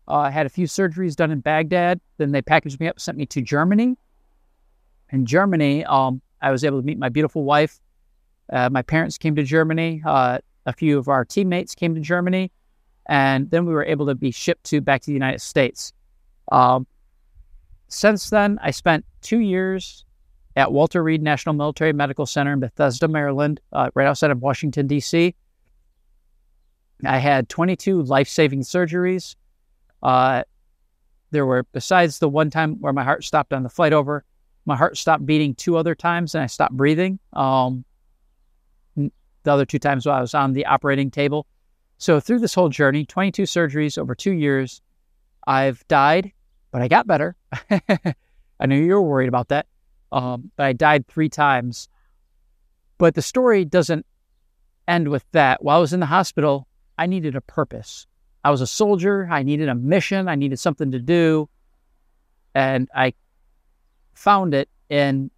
[0.08, 2.00] Uh, I had a few surgeries done in Baghdad.
[2.18, 3.98] Then they packaged me up, sent me to Germany.
[5.12, 7.80] In Germany, um, I was able to meet my beautiful wife.
[8.52, 10.02] Uh, my parents came to Germany.
[10.06, 12.52] Uh, a few of our teammates came to Germany,
[13.08, 15.94] and then we were able to be shipped to back to the United States.
[16.52, 16.86] Um,
[17.88, 20.06] since then, I spent two years
[20.56, 24.88] at Walter Reed National Military Medical Center in Bethesda, Maryland, uh, right outside of Washington
[24.88, 25.36] D.C.
[27.06, 29.36] I had 22 life-saving surgeries.
[30.04, 30.44] Uh,
[31.32, 34.24] there were, besides the one time where my heart stopped on the flight over,
[34.66, 37.20] my heart stopped beating two other times and I stopped breathing.
[37.34, 37.86] Um,
[39.44, 41.48] the other two times while I was on the operating table.
[41.98, 44.82] So through this whole journey, 22 surgeries over two years,
[45.48, 46.32] I've died,
[46.72, 47.36] but I got better.
[47.70, 49.68] I know you were worried about that,
[50.12, 51.89] um, but I died three times.
[52.97, 54.06] But the story doesn't
[54.88, 55.63] end with that.
[55.63, 58.06] While I was in the hospital, I needed a purpose.
[58.43, 59.28] I was a soldier.
[59.32, 60.28] I needed a mission.
[60.28, 61.50] I needed something to do.
[62.54, 63.13] And I
[64.13, 65.32] found it in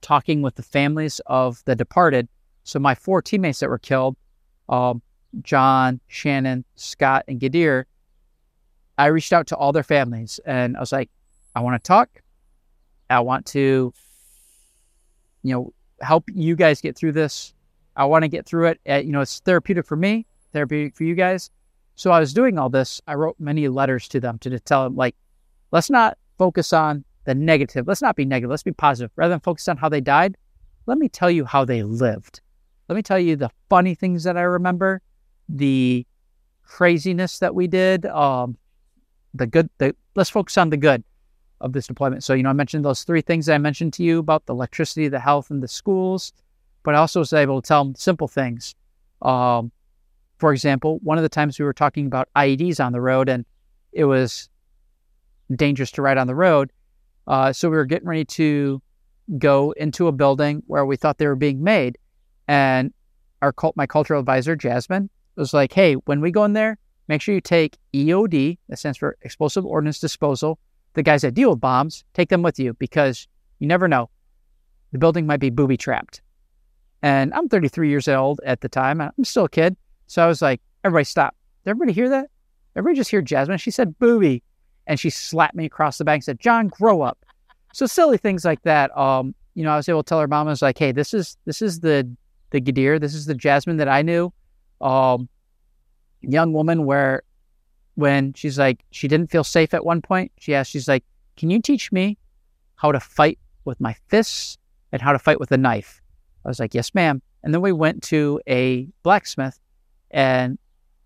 [0.00, 2.28] talking with the families of the departed.
[2.64, 4.16] So, my four teammates that were killed
[4.68, 5.00] um,
[5.42, 7.84] John, Shannon, Scott, and Ghadir
[8.98, 11.08] I reached out to all their families and I was like,
[11.54, 12.20] I want to talk.
[13.10, 13.92] I want to,
[15.42, 17.54] you know, help you guys get through this.
[17.96, 18.80] I want to get through it.
[18.88, 21.50] Uh, you know, it's therapeutic for me, therapeutic for you guys.
[21.96, 23.00] So I was doing all this.
[23.06, 25.16] I wrote many letters to them to, to tell them, like,
[25.72, 27.88] let's not focus on the negative.
[27.88, 28.50] Let's not be negative.
[28.50, 29.10] Let's be positive.
[29.16, 30.36] Rather than focus on how they died,
[30.86, 32.40] let me tell you how they lived.
[32.88, 35.02] Let me tell you the funny things that I remember,
[35.48, 36.06] the
[36.62, 38.56] craziness that we did, um,
[39.34, 39.68] the good.
[39.78, 41.02] The, let's focus on the good
[41.60, 42.24] of this deployment.
[42.24, 45.08] So, you know, I mentioned those three things I mentioned to you about the electricity,
[45.08, 46.32] the health, and the schools,
[46.82, 48.74] but I also was able to tell them simple things.
[49.22, 49.72] Um,
[50.38, 53.44] for example, one of the times we were talking about IEDs on the road and
[53.92, 54.48] it was
[55.54, 56.72] dangerous to ride on the road.
[57.26, 58.80] Uh, so we were getting ready to
[59.36, 61.98] go into a building where we thought they were being made.
[62.46, 62.92] And
[63.42, 66.78] our cult, my cultural advisor, Jasmine, was like, hey, when we go in there,
[67.08, 70.58] make sure you take EOD, that stands for Explosive Ordnance Disposal.
[70.94, 73.28] The guys that deal with bombs, take them with you because
[73.58, 74.10] you never know.
[74.92, 76.22] The building might be booby trapped.
[77.02, 79.00] And I'm 33 years old at the time.
[79.00, 79.76] I'm still a kid.
[80.06, 81.36] So I was like, everybody stop.
[81.64, 82.30] Did everybody hear that?
[82.74, 83.58] Everybody just hear Jasmine?
[83.58, 84.42] She said booby.
[84.86, 87.24] And she slapped me across the back and said, John, grow up.
[87.72, 88.96] So silly things like that.
[88.96, 91.12] Um, you know, I was able to tell her mom, I was like, hey, this
[91.12, 92.08] is this is the
[92.50, 94.32] the Ghadir, this is the Jasmine that I knew.
[94.80, 95.28] Um,
[96.22, 97.22] young woman where
[97.98, 101.04] when she's like she didn't feel safe at one point, she asked, she's like,
[101.36, 102.16] Can you teach me
[102.76, 104.56] how to fight with my fists
[104.92, 106.00] and how to fight with a knife?
[106.44, 107.20] I was like, yes, ma'am.
[107.42, 109.58] And then we went to a blacksmith
[110.12, 110.58] and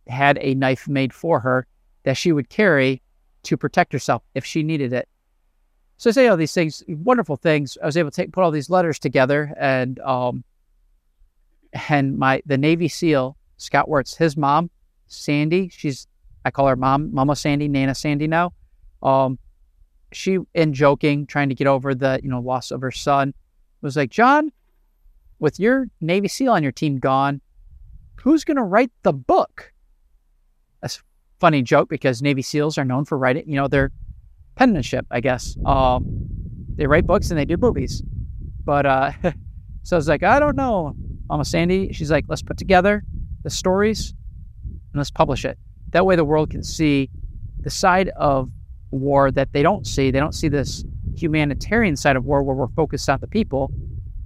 [0.06, 1.66] had a knife made for her
[2.02, 3.00] that she would carry
[3.44, 5.08] to protect herself if she needed it.
[5.96, 7.78] So I say all these things, wonderful things.
[7.82, 10.44] I was able to take, put all these letters together, and um,
[11.88, 14.68] and my the Navy SEAL Scott Wirtz, his mom,
[15.06, 16.06] Sandy, she's
[16.44, 18.52] I call her mom, Mama Sandy, Nana Sandy now.
[19.02, 19.38] Um,
[20.12, 23.34] she in joking, trying to get over the you know loss of her son,
[23.82, 24.52] was like, John,
[25.38, 27.40] with your Navy SEAL on your team gone,
[28.22, 29.72] who's going to write the book?
[30.80, 31.00] That's a
[31.40, 33.90] funny joke because Navy SEALs are known for writing, you know, their
[34.54, 35.56] penmanship, I guess.
[35.66, 36.06] Um,
[36.76, 38.02] they write books and they do movies.
[38.64, 39.12] But uh,
[39.82, 40.94] so I was like, I don't know.
[41.28, 43.02] Mama Sandy, she's like, let's put together
[43.42, 44.14] the stories
[44.62, 45.58] and let's publish it.
[45.92, 47.08] That way the world can see
[47.60, 48.50] the side of
[48.90, 50.10] war that they don't see.
[50.10, 50.84] They don't see this
[51.14, 53.70] humanitarian side of war where we're focused on the people,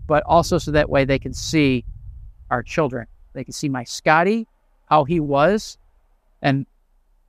[0.07, 1.85] but also so that way they can see
[2.51, 3.07] our children.
[3.33, 4.47] They can see my Scotty,
[4.87, 5.79] how he was.
[6.43, 6.67] And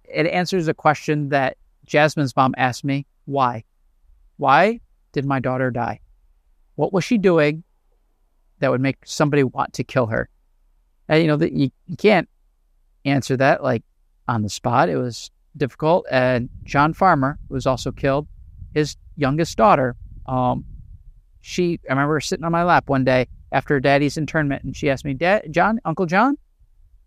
[0.04, 3.64] it answers a question that Jasmine's mom asked me why?
[4.38, 4.80] Why
[5.12, 6.00] did my daughter die?
[6.76, 7.64] What was she doing
[8.60, 10.30] that would make somebody want to kill her?
[11.10, 12.30] And, you know, that you, you can't
[13.04, 13.84] answer that like
[14.28, 14.90] on the spot.
[14.90, 16.06] It was difficult.
[16.12, 18.28] And John Farmer was also killed.
[18.74, 20.66] His youngest daughter, um,
[21.42, 25.06] she, I remember sitting on my lap one day after daddy's internment and she asked
[25.06, 26.38] me, Dad, John, Uncle John,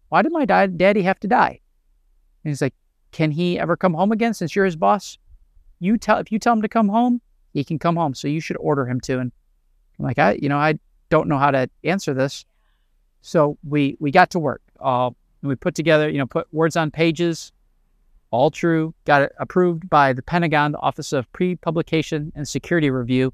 [0.08, 1.60] why did my dad, daddy have to die?
[2.44, 2.74] And he's like,
[3.12, 5.18] can he ever come home again since you're his boss?
[5.78, 7.20] You tell, if you tell him to come home,
[7.52, 8.14] he can come home.
[8.14, 9.18] So you should order him to.
[9.18, 9.32] And
[9.98, 10.78] I'm like, I, you know, I
[11.10, 12.44] don't know how to answer this.
[13.22, 14.62] So we, we got to work.
[14.80, 15.10] Uh,
[15.42, 17.52] and we put together, you know, put words on pages,
[18.30, 22.90] all true, got it approved by the Pentagon, the Office of Pre Publication and Security
[22.90, 23.32] Review.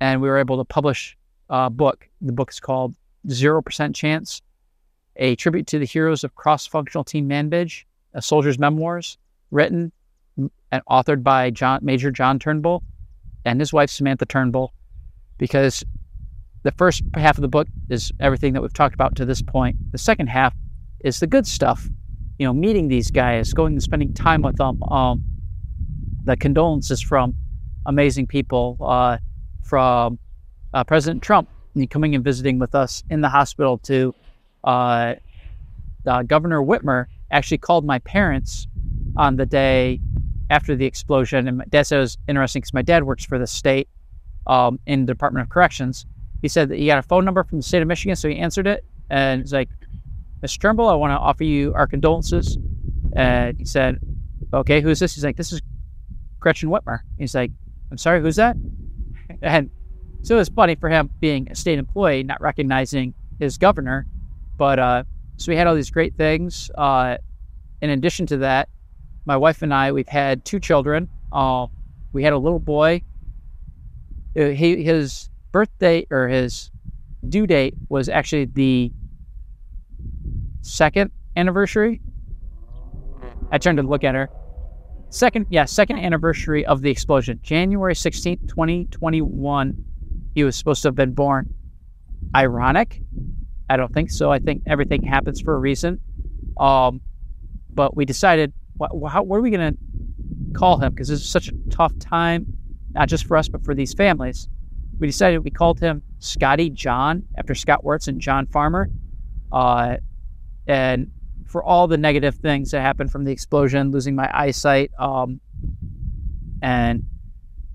[0.00, 1.16] And we were able to publish
[1.48, 2.08] a book.
[2.20, 2.94] The book is called
[3.26, 4.42] 0% Chance,
[5.16, 7.84] a tribute to the heroes of cross functional team Manbij,
[8.14, 9.18] a soldier's memoirs,
[9.50, 9.92] written
[10.72, 12.82] and authored by John, Major John Turnbull
[13.44, 14.72] and his wife, Samantha Turnbull,
[15.38, 15.84] because
[16.62, 19.76] the first half of the book is everything that we've talked about to this point.
[19.92, 20.54] The second half
[21.04, 21.88] is the good stuff
[22.40, 24.82] you know, meeting these guys, going and spending time with them.
[24.84, 25.22] Um,
[26.24, 27.34] the condolences from
[27.84, 29.18] amazing people, uh,
[29.62, 30.18] from
[30.72, 31.50] uh, President Trump
[31.90, 34.14] coming and visiting with us in the hospital to
[34.64, 35.16] uh,
[36.06, 38.66] uh, Governor Whitmer actually called my parents
[39.18, 40.00] on the day
[40.48, 41.46] after the explosion.
[41.46, 43.86] And my dad said it was interesting because my dad works for the state
[44.46, 46.06] um, in the Department of Corrections.
[46.40, 48.38] He said that he got a phone number from the state of Michigan, so he
[48.38, 48.82] answered it.
[49.10, 49.68] And he's like,
[50.42, 50.60] Mr.
[50.60, 52.58] Turnbull, I want to offer you our condolences.
[53.14, 53.98] And he said,
[54.52, 55.14] Okay, who's this?
[55.14, 55.60] He's like, This is
[56.38, 57.00] Gretchen Whitmer.
[57.18, 57.52] He's like,
[57.90, 58.56] I'm sorry, who's that?
[59.42, 59.70] And
[60.22, 64.06] so it was funny for him being a state employee, not recognizing his governor.
[64.56, 65.04] But uh,
[65.36, 66.70] so we had all these great things.
[66.76, 67.16] Uh,
[67.80, 68.68] in addition to that,
[69.24, 71.08] my wife and I, we've had two children.
[71.32, 71.66] Uh,
[72.12, 73.02] we had a little boy.
[74.38, 76.70] Uh, he, his birthday or his
[77.28, 78.92] due date was actually the
[80.62, 82.00] second anniversary.
[83.50, 84.30] I turned to look at her.
[85.10, 89.84] Second, yeah, second anniversary of the explosion, January 16th, 2021.
[90.34, 91.52] He was supposed to have been born.
[92.34, 93.02] Ironic?
[93.68, 94.30] I don't think so.
[94.30, 96.00] I think everything happens for a reason.
[96.58, 97.00] Um,
[97.72, 99.78] but we decided, what, how, what are we going to
[100.58, 100.92] call him?
[100.92, 102.46] Because this is such a tough time,
[102.92, 104.48] not just for us, but for these families.
[105.00, 108.90] We decided we called him Scotty John after Scott Wirtz and John Farmer.
[109.50, 109.96] Uh,
[110.70, 111.10] and
[111.46, 115.40] for all the negative things that happened from the explosion, losing my eyesight, um,
[116.62, 117.02] and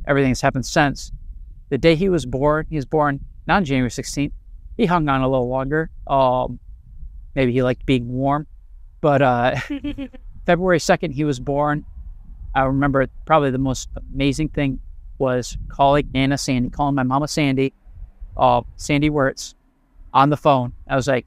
[0.08, 1.12] everything that's happened since.
[1.70, 4.32] The day he was born, he was born not on January 16th.
[4.78, 5.90] He hung on a little longer.
[6.08, 6.58] Um,
[7.36, 8.48] maybe he liked being warm.
[9.02, 9.56] But uh,
[10.46, 11.86] February 2nd, he was born.
[12.54, 14.80] I remember probably the most amazing thing
[15.18, 17.74] was calling Nana Sandy, calling my mama Sandy,
[18.38, 19.54] uh, Sandy Wirtz,
[20.14, 20.72] on the phone.
[20.88, 21.26] I was like,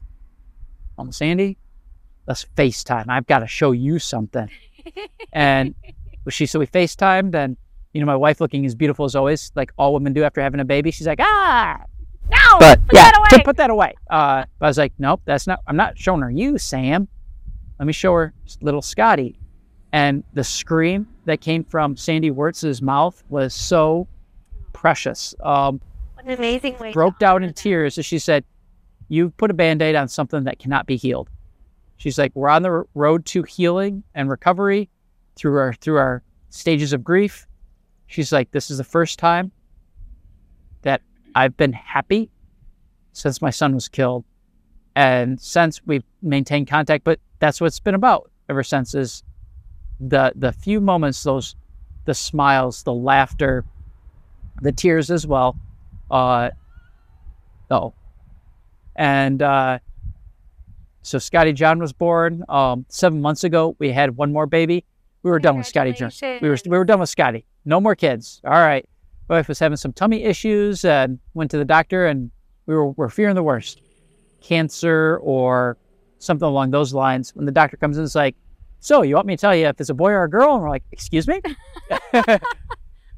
[0.99, 1.57] Mama Sandy,
[2.27, 3.07] let's FaceTime.
[3.09, 4.51] I've got to show you something.
[5.33, 5.75] and
[6.29, 7.57] she so we FaceTimed and
[7.93, 10.61] you know, my wife looking as beautiful as always, like all women do after having
[10.61, 10.91] a baby.
[10.91, 11.81] She's like, ah,
[12.31, 13.43] no, but put yeah, that away.
[13.45, 13.95] put that away.
[14.11, 15.61] Uh, but I was like, nope, that's not.
[15.67, 17.09] I'm not showing her you, Sam.
[17.79, 19.39] Let me show her little Scotty.
[19.93, 24.07] And the scream that came from Sandy Wirtz's mouth was so
[24.75, 25.35] precious.
[25.43, 25.81] Um,
[26.15, 26.93] what an amazing way.
[26.93, 28.45] broke down in tears as she said,
[29.09, 31.29] you put a band-aid on something that cannot be healed.
[31.97, 34.89] She's like, we're on the road to healing and recovery
[35.37, 37.47] through our through our stages of grief.
[38.07, 39.51] She's like, this is the first time
[40.83, 41.03] that
[41.35, 42.31] I've been happy
[43.13, 44.25] since my son was killed.
[44.95, 49.23] And since we've maintained contact, but that's what it's been about ever since is
[50.01, 51.57] the the few moments, those
[52.05, 53.65] the smiles, the laughter,
[54.63, 55.57] the tears as well.
[56.11, 56.51] Uh,
[57.71, 57.93] oh,
[58.99, 59.79] and uh,
[61.03, 63.77] so Scotty John was born um, seven months ago.
[63.79, 64.85] We had one more baby.
[65.23, 66.11] We were done with Scotty John.
[66.43, 67.47] We were we were done with Scotty.
[67.65, 68.41] No more kids.
[68.45, 68.87] All right.
[69.29, 72.31] My wife was having some tummy issues and went to the doctor, and
[72.67, 73.83] we were, were fearing the worst,
[74.41, 75.77] cancer or
[76.19, 77.35] something along those lines.
[77.35, 78.37] When the doctor comes in, it's like,
[78.81, 80.63] "So you want me to tell you if it's a boy or a girl?" And
[80.63, 81.41] we're like, "Excuse me."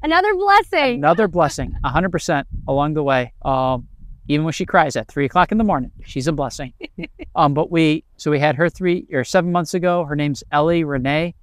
[0.03, 0.95] Another blessing.
[0.95, 3.33] Another blessing, hundred percent along the way.
[3.43, 3.87] Um,
[4.27, 6.73] even when she cries at three o'clock in the morning, she's a blessing.
[7.35, 10.05] um, but we so we had her three or seven months ago.
[10.05, 11.35] Her name's Ellie Renee.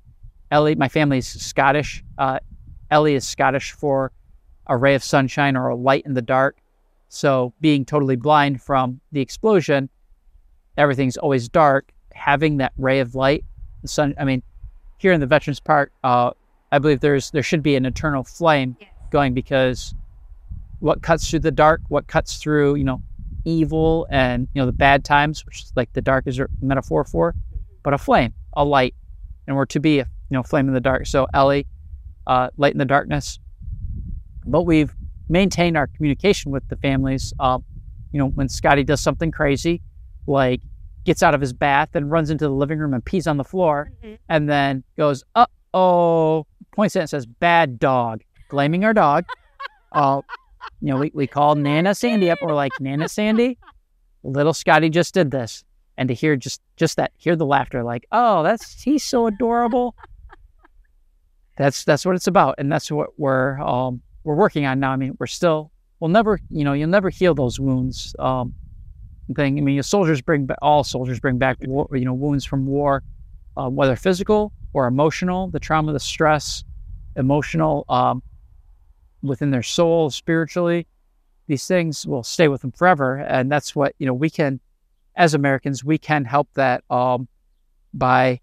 [0.50, 2.02] Ellie, my family's Scottish.
[2.16, 2.38] Uh,
[2.90, 4.12] Ellie is Scottish for
[4.66, 6.58] a ray of sunshine or a light in the dark.
[7.08, 9.88] So being totally blind from the explosion,
[10.76, 11.92] everything's always dark.
[12.14, 13.44] Having that ray of light,
[13.82, 14.14] the sun.
[14.18, 14.42] I mean,
[14.98, 16.30] here in the Veterans Park, uh,
[16.72, 18.76] I believe there's there should be an eternal flame
[19.10, 19.94] going because
[20.80, 23.02] what cuts through the dark, what cuts through you know
[23.44, 27.04] evil and you know the bad times, which is like the dark is a metaphor
[27.04, 27.58] for, mm-hmm.
[27.82, 28.94] but a flame, a light,
[29.46, 31.06] and we're to be a you know flame in the dark.
[31.06, 31.66] So Ellie,
[32.26, 33.38] uh, light in the darkness.
[34.46, 34.94] But we've
[35.28, 37.34] maintained our communication with the families.
[37.38, 37.58] Uh,
[38.12, 39.82] you know, when Scotty does something crazy,
[40.26, 40.60] like
[41.04, 43.44] gets out of his bath and runs into the living room and pees on the
[43.44, 44.14] floor, mm-hmm.
[44.28, 49.24] and then goes, "Uh oh," points at it and says, "Bad dog," blaming our dog.
[49.92, 50.20] uh,
[50.80, 52.38] you know, we, we call Nana Sandy up.
[52.42, 53.58] We're like, Nana Sandy,
[54.22, 55.64] little Scotty just did this.
[55.96, 59.96] And to hear just just that, hear the laughter, like, oh, that's he's so adorable.
[61.56, 64.92] That's that's what it's about, and that's what we're um, we're working on now.
[64.92, 68.14] I mean, we're still we'll never you know you'll never heal those wounds.
[68.20, 68.54] Um,
[69.34, 69.58] thing.
[69.58, 72.66] I mean, your soldiers bring back all soldiers bring back war, you know wounds from
[72.66, 73.02] war,
[73.56, 76.64] uh, whether physical or emotional, the trauma, the stress,
[77.16, 77.84] emotional.
[77.88, 78.22] Um,
[79.22, 80.86] within their soul spiritually
[81.48, 83.16] these things will stay with them forever.
[83.16, 84.60] And that's what you know we can
[85.16, 87.26] as americans we can help that um,
[87.92, 88.40] by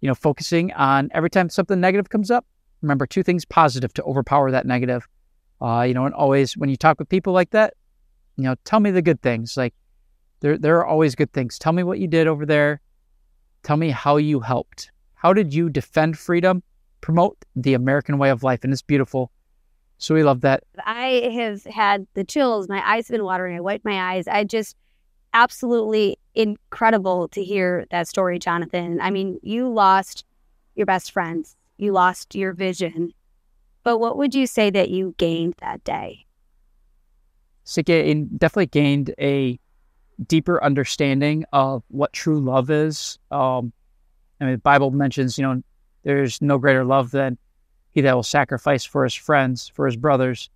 [0.00, 2.46] you know focusing on every time something negative comes up
[2.80, 5.06] remember two things positive to overpower that negative.
[5.60, 7.74] Uh, you know and always when you talk with people like that
[8.36, 9.56] you know tell me the good things.
[9.56, 9.74] Like
[10.40, 11.58] there, there are always good things.
[11.58, 12.80] Tell me what you did over there.
[13.64, 14.92] Tell me how you helped.
[15.14, 16.62] How did you defend freedom?
[17.00, 19.32] Promote the american way of life and it's beautiful
[19.98, 20.62] so we love that.
[20.84, 22.68] I have had the chills.
[22.68, 23.56] My eyes have been watering.
[23.56, 24.28] I wiped my eyes.
[24.28, 24.76] I just
[25.34, 29.00] absolutely incredible to hear that story, Jonathan.
[29.00, 30.24] I mean, you lost
[30.76, 33.12] your best friends, you lost your vision.
[33.82, 36.26] But what would you say that you gained that day?
[37.64, 39.58] So definitely gained a
[40.26, 43.18] deeper understanding of what true love is.
[43.30, 43.72] Um,
[44.40, 45.62] I mean, the Bible mentions, you know,
[46.04, 47.36] there's no greater love than
[47.98, 50.50] he that will sacrifice for his friends, for his brothers,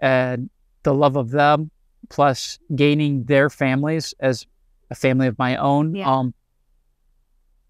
[0.00, 0.48] and
[0.84, 1.70] the love of them,
[2.08, 4.46] plus gaining their families as
[4.90, 5.94] a family of my own.
[5.94, 6.10] Yeah.
[6.10, 6.32] Um,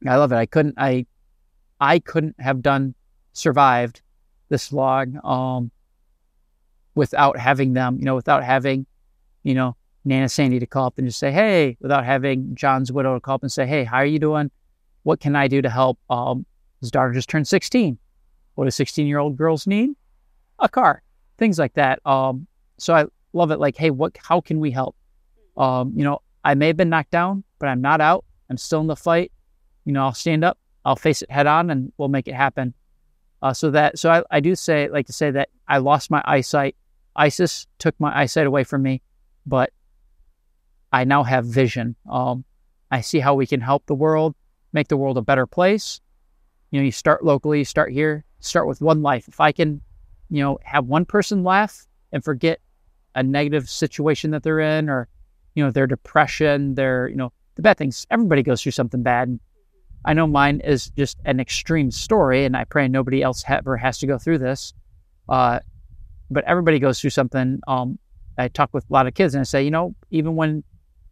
[0.06, 0.36] I love it.
[0.36, 0.76] I couldn't.
[0.78, 1.04] I
[1.80, 2.94] I couldn't have done
[3.32, 4.02] survived
[4.50, 5.72] this long um,
[6.94, 7.98] without having them.
[7.98, 8.86] You know, without having,
[9.42, 13.14] you know, Nana Sandy to call up and just say, "Hey," without having John's widow
[13.14, 14.52] to call up and say, "Hey, how are you doing?
[15.02, 16.46] What can I do to help?" Um,
[16.80, 17.98] his daughter just turned 16.
[18.58, 19.90] What do 16 year old girls need?
[20.58, 21.00] A car,
[21.36, 22.04] things like that.
[22.04, 23.60] Um, so I love it.
[23.60, 24.18] Like, hey, what?
[24.18, 24.96] How can we help?
[25.56, 28.24] Um, you know, I may have been knocked down, but I'm not out.
[28.50, 29.30] I'm still in the fight.
[29.84, 30.58] You know, I'll stand up.
[30.84, 32.74] I'll face it head on, and we'll make it happen.
[33.42, 36.20] Uh, so that, so I, I do say, like to say that I lost my
[36.26, 36.74] eyesight.
[37.14, 39.02] ISIS took my eyesight away from me,
[39.46, 39.72] but
[40.92, 41.94] I now have vision.
[42.10, 42.44] Um,
[42.90, 44.34] I see how we can help the world,
[44.72, 46.00] make the world a better place.
[46.72, 49.28] You know, you start locally, you start here, start with one life.
[49.28, 49.80] If I can,
[50.30, 52.60] you know, have one person laugh and forget
[53.14, 55.08] a negative situation that they're in or,
[55.54, 59.38] you know, their depression, their, you know, the bad things, everybody goes through something bad.
[60.04, 63.98] I know mine is just an extreme story, and I pray nobody else ever has
[63.98, 64.72] to go through this.
[65.28, 65.58] Uh,
[66.30, 67.60] but everybody goes through something.
[67.66, 67.98] Um,
[68.38, 70.62] I talk with a lot of kids, and I say, you know, even when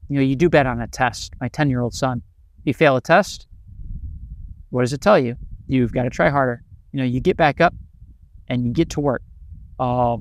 [0.08, 2.22] you know you do bad on a test, my ten-year-old son,
[2.64, 3.48] you fail a test.
[4.70, 5.36] What does it tell you?
[5.66, 6.62] You've got to try harder
[6.96, 7.74] you know, you get back up
[8.48, 9.20] and you get to work.
[9.78, 10.16] Uh,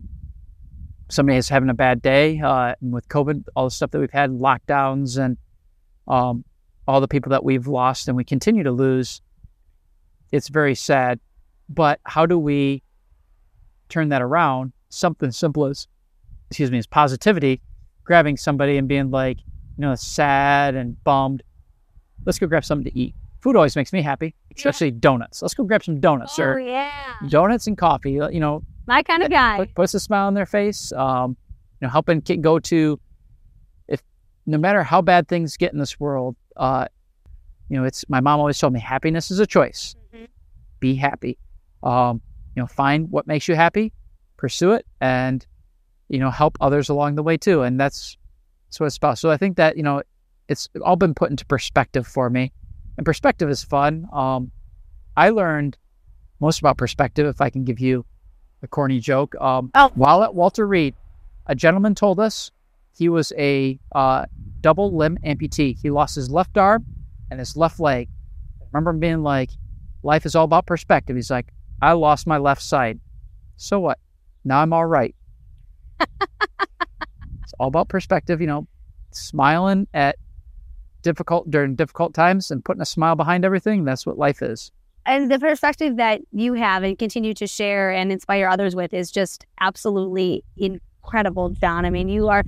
[1.07, 4.30] somebody is having a bad day uh, with COVID, all the stuff that we've had,
[4.30, 5.38] lockdowns, and
[6.09, 6.43] um,
[6.86, 9.21] all the people that we've lost and we continue to lose.
[10.34, 11.21] It's very sad.
[11.69, 12.84] But how do we
[13.88, 14.73] turn that around?
[14.89, 15.88] Something simple as,
[16.49, 17.61] excuse me, as positivity
[18.03, 21.41] grabbing somebody and being like, you know, sad and bummed.
[22.26, 23.15] Let's go grab something to eat.
[23.45, 24.95] Food always makes me happy, especially yeah.
[25.01, 25.39] donuts.
[25.43, 26.89] Let's go grab some donuts oh, or yeah.
[27.29, 28.13] donuts and coffee.
[28.13, 29.57] You know, my kind of guy.
[29.57, 30.91] Put, puts a smile on their face.
[30.93, 31.37] Um,
[31.79, 32.99] you know, helping go to
[33.87, 34.01] if
[34.47, 36.87] no matter how bad things get in this world, uh,
[37.69, 39.95] you know, it's my mom always told me happiness is a choice.
[40.11, 40.25] Mm-hmm.
[40.79, 41.37] Be happy.
[41.83, 42.21] Um,
[42.55, 43.93] you know, find what makes you happy,
[44.37, 45.45] pursue it, and
[46.09, 47.61] you know, help others along the way too.
[47.61, 48.17] And that's
[48.69, 49.19] that's what it's about.
[49.19, 50.01] So I think that you know,
[50.47, 52.51] it's all been put into perspective for me,
[52.97, 54.07] and perspective is fun.
[54.11, 54.51] Um,
[55.15, 55.77] I learned
[56.39, 57.27] most about perspective.
[57.27, 58.05] If I can give you
[58.61, 59.91] a corny joke, um, oh.
[59.95, 60.95] while at Walter Reed,
[61.45, 62.51] a gentleman told us
[62.97, 64.25] he was a uh,
[64.61, 65.77] double limb amputee.
[65.81, 66.85] He lost his left arm
[67.29, 68.09] and his left leg.
[68.61, 69.49] I remember him being like,
[70.03, 71.47] "Life is all about perspective." He's like,
[71.81, 72.99] "I lost my left side.
[73.57, 73.99] So what?
[74.43, 75.15] Now I'm all right."
[75.99, 78.67] it's all about perspective, you know,
[79.11, 80.17] smiling at
[81.05, 83.85] difficult during difficult times and putting a smile behind everything.
[83.85, 84.71] That's what life is.
[85.05, 89.11] And the perspective that you have and continue to share and inspire others with is
[89.11, 91.85] just absolutely incredible, John.
[91.85, 92.43] I mean, you are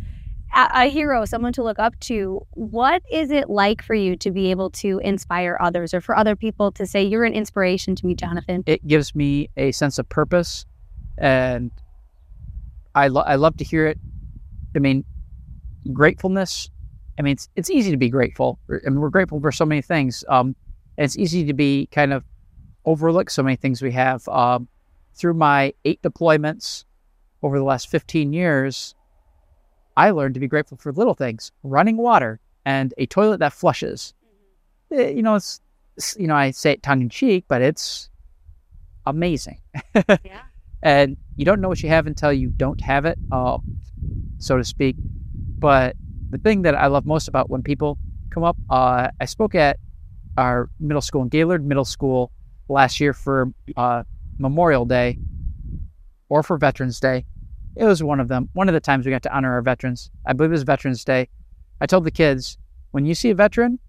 [0.55, 2.41] a, hero, someone to look up to.
[2.51, 6.35] What is it like for you to be able to inspire others or for other
[6.35, 8.63] people to say, you're an inspiration to me, Jonathan?
[8.65, 10.65] It gives me a sense of purpose
[11.19, 11.69] and
[12.95, 13.99] I, lo- I love to hear it.
[14.75, 15.05] I mean,
[15.93, 16.71] gratefulness.
[17.18, 18.59] I mean, it's, it's easy to be grateful.
[18.70, 20.24] I mean, we're grateful for so many things.
[20.30, 20.55] Um,
[20.97, 22.24] and it's easy to be kind of
[22.86, 24.28] overlook so many things we have.
[24.28, 24.68] Um,
[25.15, 26.86] through my eight deployments
[27.41, 28.95] over the last 15 years,
[29.95, 34.13] I learned to be grateful for little things running water and a toilet that flushes.
[34.93, 34.99] Mm-hmm.
[34.99, 35.59] It, you know, it's,
[36.20, 38.09] you know, I say it tongue in cheek, but it's
[39.05, 39.59] amazing.
[39.95, 40.41] yeah
[40.84, 43.57] and you don't know what you have until you don't have it, uh,
[44.38, 44.95] so to speak.
[45.59, 45.95] But
[46.30, 47.97] the thing that I love most about when people
[48.30, 49.80] come up, uh, I spoke at
[50.38, 52.32] our middle school in Gaylord Middle School
[52.69, 54.03] last year for uh,
[54.38, 55.17] Memorial Day
[56.30, 57.25] or for Veterans Day.
[57.75, 58.49] It was one of them.
[58.53, 60.11] One of the times we got to honor our veterans.
[60.25, 61.30] I believe it was Veterans Day.
[61.80, 62.57] I told the kids,
[62.91, 63.80] when you see a veteran,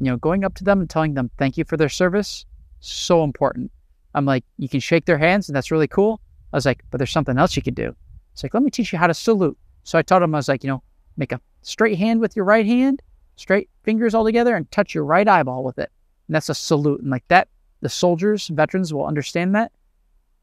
[0.00, 2.46] you know, going up to them and telling them thank you for their service,
[2.80, 3.70] so important.
[4.14, 6.20] I'm like, you can shake their hands, and that's really cool.
[6.52, 7.94] I was like, but there's something else you can do.
[8.32, 9.58] It's like, let me teach you how to salute.
[9.82, 10.82] So I taught them, I was like, you know,
[11.16, 13.02] make a straight hand with your right hand,
[13.36, 15.90] straight fingers all together, and touch your right eyeball with it.
[16.28, 17.00] And that's a salute.
[17.00, 17.48] And like that,
[17.80, 19.72] the soldiers, veterans will understand that.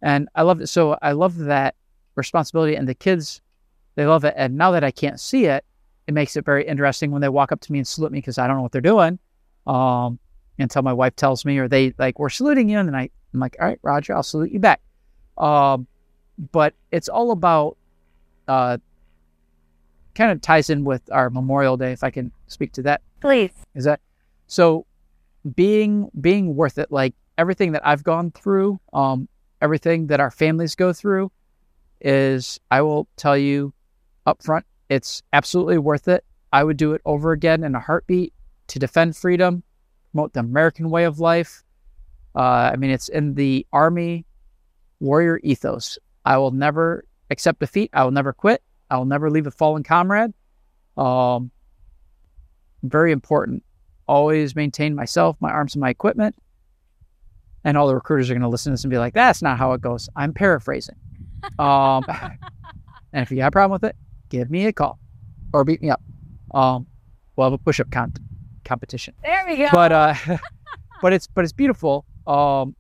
[0.02, 0.68] And I love it.
[0.68, 1.76] So I love that
[2.16, 2.76] responsibility.
[2.76, 3.42] And the kids,
[3.96, 4.34] they love it.
[4.38, 5.66] And now that I can't see it,
[6.08, 8.38] it makes it very interesting when they walk up to me and salute me because
[8.38, 9.20] I don't know what they're doing.
[9.66, 10.20] Um,
[10.60, 12.78] until my wife tells me, or they like, we're saluting you.
[12.78, 14.82] And then I I'm like, all right, Roger, I'll salute you back.
[15.38, 15.88] Um,
[16.52, 17.78] but it's all about,
[18.48, 18.78] uh,
[20.16, 23.02] kind of ties in with our Memorial Day, if I can speak to that.
[23.22, 23.52] Please.
[23.76, 24.00] Is that
[24.48, 24.86] so?
[25.56, 29.28] Being being worth it, like everything that I've gone through, um,
[29.62, 31.32] everything that our families go through,
[32.00, 33.74] is I will tell you
[34.26, 36.24] up front, it's absolutely worth it.
[36.54, 38.34] I would do it over again in a heartbeat
[38.68, 39.64] to defend freedom,
[40.12, 41.64] promote the American way of life,
[42.36, 44.26] uh, I mean, it's in the Army
[45.00, 45.98] warrior ethos.
[46.26, 47.90] I will never accept defeat.
[47.94, 48.64] I will never quit.
[48.94, 50.34] I will never leave a fallen comrade.
[50.98, 51.50] Um,
[52.84, 53.64] very important.
[54.08, 56.36] Always maintain myself, my arms, and my equipment.
[57.64, 59.58] And all the recruiters are going to listen to this and be like, that's not
[59.58, 60.10] how it goes.
[60.16, 60.96] I'm paraphrasing.
[61.58, 62.04] Um,
[63.14, 63.96] and if you got a problem with it,
[64.30, 65.00] give me a call
[65.54, 66.02] or beat me up.
[66.54, 66.86] Um,
[67.36, 68.14] we'll have a push up con-
[68.64, 69.16] competition.
[69.24, 69.70] There we go.
[69.72, 70.14] But, uh,
[71.02, 72.06] but it's, but it's beautiful.
[72.28, 72.76] Um,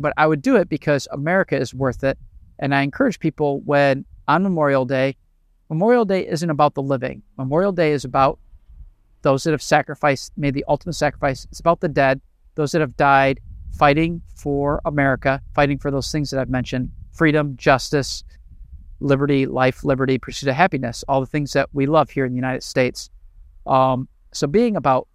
[0.00, 2.18] but I would do it because America is worth it.
[2.58, 5.16] And I encourage people when on Memorial Day,
[5.68, 7.22] Memorial Day isn't about the living.
[7.36, 8.38] Memorial Day is about
[9.22, 11.46] those that have sacrificed, made the ultimate sacrifice.
[11.50, 12.20] It's about the dead,
[12.54, 13.40] those that have died
[13.76, 18.24] fighting for America, fighting for those things that I've mentioned freedom, justice,
[19.00, 22.36] liberty, life, liberty, pursuit of happiness, all the things that we love here in the
[22.36, 23.10] United States.
[23.66, 25.08] Um, so being about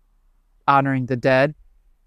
[0.68, 1.56] honoring the dead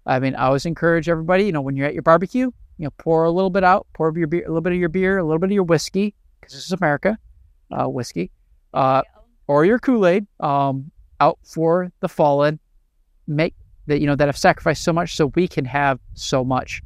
[0.07, 2.91] I mean, I always encourage everybody, you know, when you're at your barbecue, you know,
[2.97, 5.23] pour a little bit out, pour your beer, a little bit of your beer, a
[5.23, 7.17] little bit of your whiskey, because this is America,
[7.71, 8.31] uh, whiskey,
[8.73, 9.01] uh,
[9.47, 12.59] or your Kool Aid, um, out for the fallen,
[13.27, 13.55] make
[13.87, 16.81] that you know that have sacrificed so much, so we can have so much.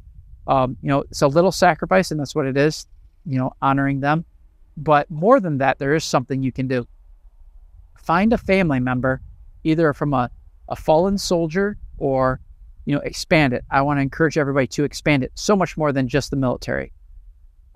[0.46, 2.86] Um, you know, it's a little sacrifice, and that's what it is.
[3.24, 4.24] You know, honoring them,
[4.76, 6.86] but more than that, there is something you can do.
[7.98, 9.20] Find a family member,
[9.64, 10.30] either from a,
[10.68, 12.40] a fallen soldier or
[12.84, 13.64] you know, expand it.
[13.70, 16.92] I want to encourage everybody to expand it so much more than just the military.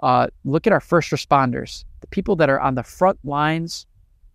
[0.03, 3.87] Uh, look at our first responders, the people that are on the front lines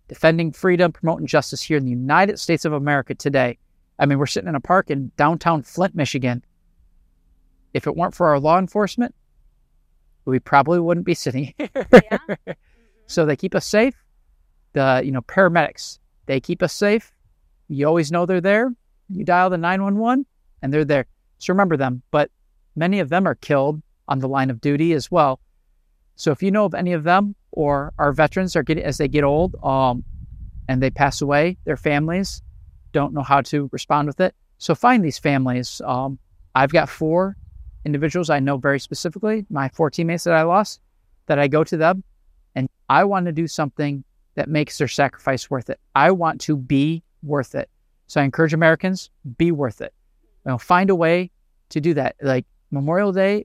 [0.08, 3.58] defending freedom, promoting justice here in the United States of America today.
[3.98, 6.44] I mean, we're sitting in a park in downtown Flint, Michigan.
[7.74, 9.14] If it weren't for our law enforcement,
[10.24, 11.68] we probably wouldn't be sitting here.
[11.74, 12.18] Yeah.
[13.04, 13.14] Mm-hmm.
[13.14, 13.94] so they keep us safe.
[14.74, 17.12] The you know paramedics they keep us safe.
[17.68, 18.72] You always know they're there.
[19.08, 20.24] You dial the 911
[20.62, 21.06] and they're there.
[21.38, 22.02] So remember them.
[22.10, 22.30] But
[22.76, 25.40] many of them are killed on the line of duty as well.
[26.22, 29.08] So if you know of any of them or our veterans are getting as they
[29.08, 30.04] get old um,
[30.68, 32.42] and they pass away, their families
[32.92, 34.32] don't know how to respond with it.
[34.58, 35.82] So find these families.
[35.84, 36.20] Um,
[36.54, 37.36] I've got four
[37.84, 40.80] individuals I know very specifically, my four teammates that I lost,
[41.26, 42.04] that I go to them
[42.54, 44.04] and I want to do something
[44.36, 45.80] that makes their sacrifice worth it.
[45.96, 47.68] I want to be worth it.
[48.06, 49.92] So I encourage Americans, be worth it.
[50.46, 51.32] You know, find a way
[51.70, 52.14] to do that.
[52.22, 53.44] Like Memorial Day,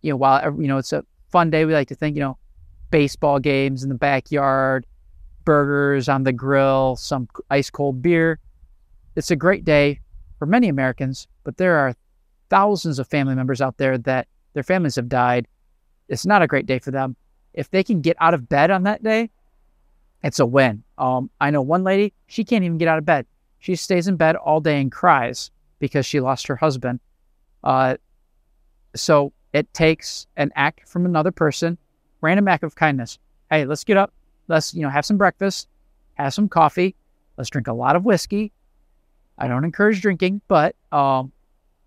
[0.00, 2.38] you know, while you know it's a fun day, we like to think, you know,
[2.90, 4.86] baseball games in the backyard,
[5.44, 8.38] burgers on the grill, some ice cold beer.
[9.16, 10.00] It's a great day
[10.38, 11.94] for many Americans, but there are
[12.50, 15.46] thousands of family members out there that their families have died.
[16.08, 17.16] It's not a great day for them.
[17.54, 19.30] If they can get out of bed on that day,
[20.22, 20.82] it's a win.
[20.98, 23.26] Um, I know one lady, she can't even get out of bed.
[23.58, 27.00] She stays in bed all day and cries because she lost her husband.
[27.64, 27.96] Uh,
[28.94, 31.78] so it takes an act from another person,
[32.20, 33.18] random act of kindness.
[33.50, 34.12] Hey, let's get up.
[34.48, 35.68] Let's, you know, have some breakfast,
[36.14, 36.94] have some coffee.
[37.38, 38.52] Let's drink a lot of whiskey.
[39.38, 41.32] I don't encourage drinking, but um,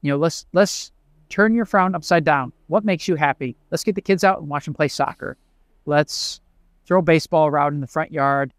[0.01, 0.91] you know, let's let's
[1.29, 2.53] turn your frown upside down.
[2.67, 3.55] What makes you happy?
[3.69, 5.37] Let's get the kids out and watch them play soccer.
[5.85, 6.41] Let's
[6.85, 8.51] throw a baseball around in the front yard.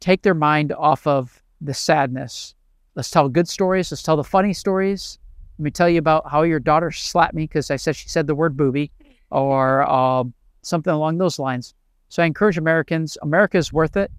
[0.00, 2.54] Take their mind off of the sadness.
[2.96, 3.90] Let's tell good stories.
[3.90, 5.18] Let's tell the funny stories.
[5.58, 8.26] Let me tell you about how your daughter slapped me because I said she said
[8.26, 8.90] the word booby
[9.30, 10.24] or uh,
[10.62, 11.74] something along those lines.
[12.08, 13.16] So I encourage Americans.
[13.22, 14.10] America is worth it,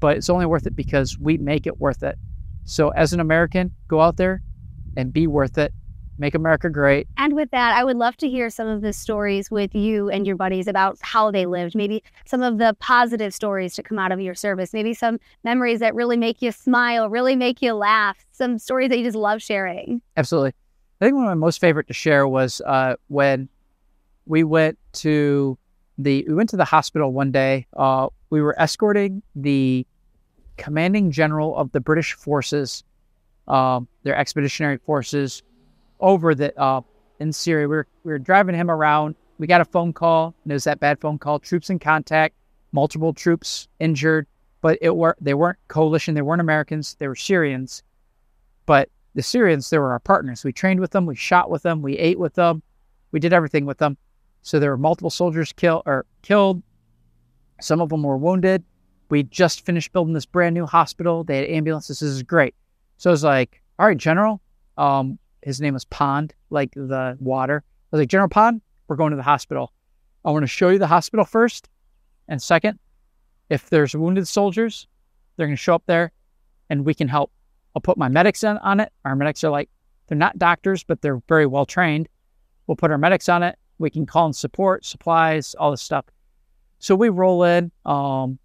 [0.00, 2.16] but it's only worth it because we make it worth it.
[2.64, 4.42] So as an American, go out there,
[4.96, 5.72] and be worth it.
[6.20, 7.06] Make America great.
[7.16, 10.26] And with that, I would love to hear some of the stories with you and
[10.26, 11.76] your buddies about how they lived.
[11.76, 14.72] Maybe some of the positive stories to come out of your service.
[14.72, 18.18] Maybe some memories that really make you smile, really make you laugh.
[18.32, 20.02] Some stories that you just love sharing.
[20.16, 20.54] Absolutely.
[21.00, 23.48] I think one of my most favorite to share was uh, when
[24.26, 25.56] we went to
[25.96, 27.66] the we went to the hospital one day.
[27.76, 29.86] Uh, we were escorting the
[30.56, 32.84] commanding general of the British forces
[33.48, 35.42] um, their expeditionary forces
[36.00, 36.82] over the uh,
[37.18, 37.66] in Syria.
[37.66, 39.16] We were, we were driving him around.
[39.38, 41.38] We got a phone call, and it was that bad phone call.
[41.38, 42.34] Troops in contact,
[42.72, 44.26] multiple troops injured,
[44.60, 46.14] but it were they weren't coalition.
[46.14, 46.96] They weren't Americans.
[46.98, 47.82] They were Syrians.
[48.66, 50.44] But the Syrians, they were our partners.
[50.44, 51.04] We trained with them.
[51.04, 51.82] We shot with them.
[51.82, 52.62] We ate with them.
[53.10, 53.96] We did everything with them.
[54.42, 56.62] So there were multiple soldiers killed or killed.
[57.60, 58.62] Some of them were wounded.
[59.10, 61.24] We just finished building this brand new hospital.
[61.24, 61.98] They had ambulances.
[61.98, 62.54] This is great.
[62.98, 64.40] So I was like, all right, General.
[64.76, 67.64] Um, his name was Pond, like the water.
[67.92, 69.72] I was like, General Pond, we're going to the hospital.
[70.24, 71.68] I want to show you the hospital first.
[72.28, 72.78] And second,
[73.50, 74.86] if there's wounded soldiers,
[75.36, 76.12] they're going to show up there
[76.70, 77.32] and we can help.
[77.78, 78.92] I'll put my medics on, on it.
[79.04, 79.70] Our medics are like,
[80.08, 82.08] they're not doctors, but they're very well trained.
[82.66, 83.56] We'll put our medics on it.
[83.78, 86.06] We can call in support, supplies, all this stuff.
[86.80, 87.70] So we roll in.
[87.86, 88.40] Um,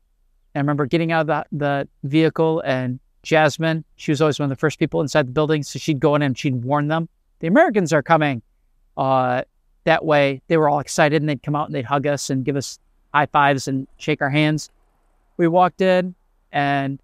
[0.53, 4.49] I remember getting out of the, the vehicle and Jasmine, she was always one of
[4.51, 5.63] the first people inside the building.
[5.63, 7.09] So she'd go in and she'd warn them,
[7.39, 8.43] the Americans are coming.
[8.97, 9.41] Uh,
[9.85, 12.45] that way they were all excited and they'd come out and they'd hug us and
[12.45, 12.77] give us
[13.15, 14.69] high fives and shake our hands.
[15.37, 16.13] We walked in
[16.51, 17.01] and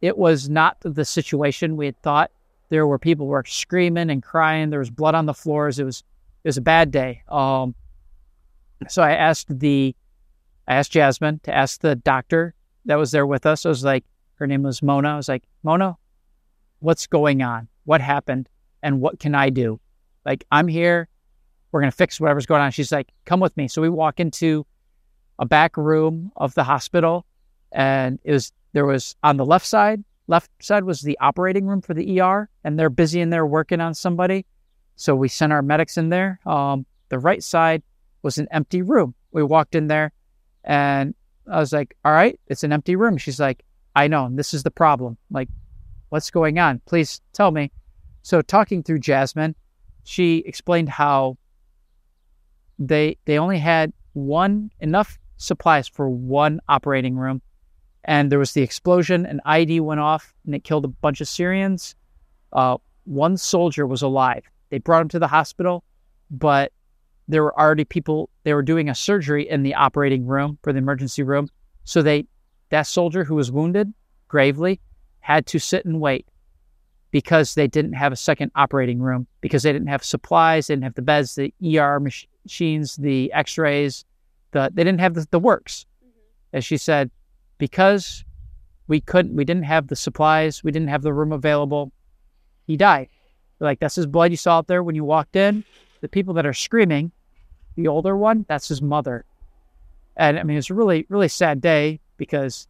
[0.00, 2.30] it was not the situation we had thought.
[2.68, 4.70] There were people were screaming and crying.
[4.70, 5.78] There was blood on the floors.
[5.78, 6.02] It was
[6.44, 7.22] it was a bad day.
[7.28, 7.74] Um,
[8.88, 9.94] so I asked the
[10.68, 12.54] I asked Jasmine to ask the doctor
[12.86, 13.66] that was there with us.
[13.66, 14.04] I was like,
[14.36, 15.10] her name was Mona.
[15.10, 15.96] I was like, Mona,
[16.78, 17.68] what's going on?
[17.84, 18.48] What happened?
[18.82, 19.80] And what can I do?
[20.24, 21.08] Like, I'm here.
[21.72, 22.70] We're going to fix whatever's going on.
[22.70, 23.68] She's like, come with me.
[23.68, 24.66] So we walk into
[25.38, 27.26] a back room of the hospital.
[27.72, 31.80] And it was, there was on the left side, left side was the operating room
[31.80, 32.48] for the ER.
[32.64, 34.46] And they're busy in there working on somebody.
[34.96, 36.40] So we sent our medics in there.
[36.46, 37.82] Um, the right side
[38.22, 39.14] was an empty room.
[39.32, 40.12] We walked in there
[40.64, 41.14] and
[41.50, 43.16] I was like, all right, it's an empty room.
[43.16, 43.64] She's like,
[43.96, 45.16] I know this is the problem.
[45.30, 45.48] Like,
[46.10, 46.80] what's going on?
[46.86, 47.72] Please tell me.
[48.22, 49.54] So, talking through Jasmine,
[50.04, 51.38] she explained how
[52.78, 57.40] they they only had one enough supplies for one operating room,
[58.04, 59.26] and there was the explosion.
[59.26, 61.94] An ID went off, and it killed a bunch of Syrians.
[62.52, 64.44] Uh, one soldier was alive.
[64.70, 65.84] They brought him to the hospital,
[66.30, 66.72] but
[67.28, 68.30] there were already people.
[68.44, 71.48] They were doing a surgery in the operating room for the emergency room,
[71.84, 72.26] so they
[72.70, 73.92] that soldier who was wounded
[74.28, 74.80] gravely
[75.20, 76.26] had to sit and wait
[77.10, 80.84] because they didn't have a second operating room, because they didn't have supplies, they didn't
[80.84, 84.04] have the beds, the ER mach- machines, the x rays,
[84.52, 85.86] the, they didn't have the, the works.
[86.04, 86.56] Mm-hmm.
[86.56, 87.10] As she said,
[87.60, 88.24] because
[88.88, 91.92] we couldn't, we didn't have the supplies, we didn't have the room available,
[92.66, 93.08] he died.
[93.60, 95.62] Like, that's his blood you saw out there when you walked in.
[96.00, 97.12] The people that are screaming,
[97.76, 99.24] the older one, that's his mother.
[100.16, 102.66] And I mean, it's a really, really sad day because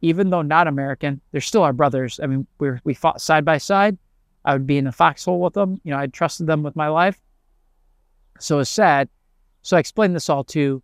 [0.00, 2.20] even though not American, they're still our brothers.
[2.22, 3.96] I mean, we we fought side by side.
[4.44, 5.80] I would be in a foxhole with them.
[5.84, 7.20] You know, I trusted them with my life.
[8.40, 9.08] So it's sad.
[9.62, 10.82] So I explained this all to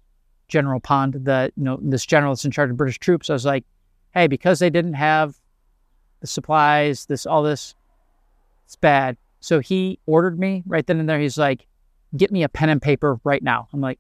[0.48, 3.30] General Pond, the you know this general that's in charge of British troops.
[3.30, 3.64] I was like,
[4.12, 5.36] hey, because they didn't have
[6.20, 7.74] the supplies, this all this,
[8.64, 9.16] it's bad.
[9.40, 11.18] So he ordered me right then and there.
[11.18, 11.66] He's like,
[12.16, 13.68] get me a pen and paper right now.
[13.72, 13.98] I'm like,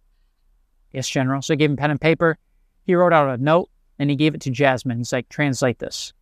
[0.92, 1.42] yes, General.
[1.42, 2.38] So I gave him pen and paper.
[2.84, 3.68] He wrote out a note
[3.98, 4.98] and he gave it to Jasmine.
[4.98, 6.12] He's like, translate this.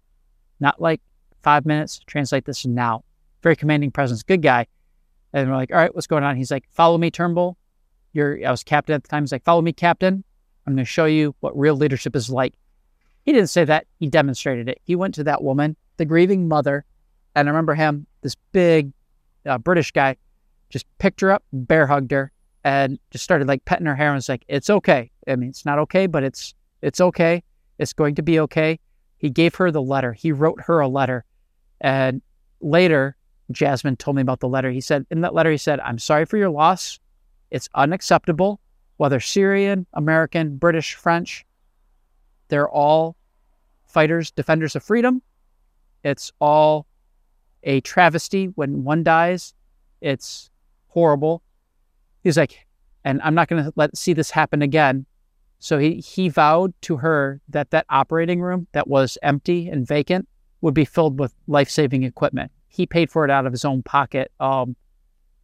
[0.61, 1.01] Not like
[1.43, 3.05] five minutes, translate this now.
[3.43, 4.67] Very commanding presence, good guy.
[5.33, 6.37] And we're like, all right, what's going on?
[6.37, 7.57] He's like, follow me, Turnbull.
[8.17, 9.23] I was captain at the time.
[9.23, 10.25] He's like, follow me, captain.
[10.67, 12.55] I'm going to show you what real leadership is like.
[13.25, 13.87] He didn't say that.
[13.99, 14.81] He demonstrated it.
[14.85, 16.85] He went to that woman, the grieving mother.
[17.35, 18.93] And I remember him, this big
[19.47, 20.17] uh, British guy,
[20.71, 22.33] just picked her up, bear hugged her,
[22.65, 25.11] and just started like petting her hair and was like, it's okay.
[25.27, 27.43] I mean, it's not okay, but it's, it's okay.
[27.79, 28.79] It's going to be okay.
[29.19, 30.13] He gave her the letter.
[30.13, 31.25] He wrote her a letter.
[31.81, 32.23] And
[32.61, 33.17] later,
[33.51, 34.71] Jasmine told me about the letter.
[34.71, 36.99] He said, in that letter, he said, I'm sorry for your loss.
[37.53, 38.61] It's unacceptable.
[38.97, 41.45] Whether Syrian, American, British, French,
[42.49, 43.17] they're all
[43.87, 45.23] fighters, defenders of freedom.
[46.03, 46.87] It's all
[47.63, 49.55] a travesty when one dies.
[50.01, 50.51] It's
[50.89, 51.43] horrible.
[52.23, 52.67] He's like,
[53.05, 55.05] and I'm not going to let see this happen again.
[55.59, 60.27] So he, he vowed to her that that operating room that was empty and vacant
[60.63, 62.51] would be filled with life saving equipment.
[62.69, 64.33] He paid for it out of his own pocket.
[64.41, 64.75] Um,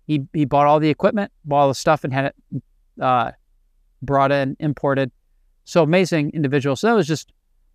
[0.09, 2.63] he, he bought all the equipment, bought all the stuff, and had it
[3.01, 3.31] uh,
[4.03, 5.13] brought in, imported.
[5.65, 6.77] So amazing individual.
[6.77, 7.31] So that was just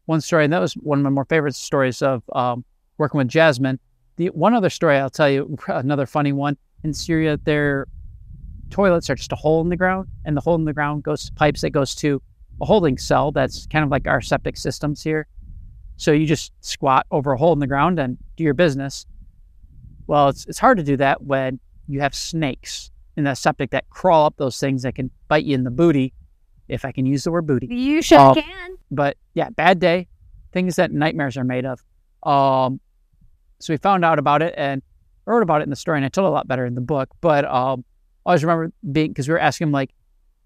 [0.06, 0.44] one story.
[0.44, 2.66] And that was one of my more favorite stories of um,
[2.98, 3.80] working with Jasmine.
[4.16, 6.58] The one other story I'll tell you, another funny one.
[6.84, 7.88] In Syria, their
[8.72, 11.26] toilets are just a hole in the ground, and the hole in the ground goes
[11.26, 12.22] to pipes that goes to
[12.62, 15.28] a holding cell that's kind of like our septic systems here.
[15.98, 19.06] So you just squat over a hole in the ground and do your business.
[20.08, 23.90] Well, it's, it's hard to do that when you have snakes in the septic that
[23.90, 26.14] crawl up those things that can bite you in the booty,
[26.68, 27.68] if I can use the word booty.
[27.68, 28.78] You sure um, can.
[28.90, 30.08] But yeah, bad day,
[30.52, 31.84] things that nightmares are made of.
[32.24, 32.80] Um,
[33.60, 34.82] so we found out about it and
[35.26, 37.10] wrote about it in the story, and I told a lot better in the book.
[37.22, 37.84] But um,
[38.26, 39.92] I always remember being because we were asking him like,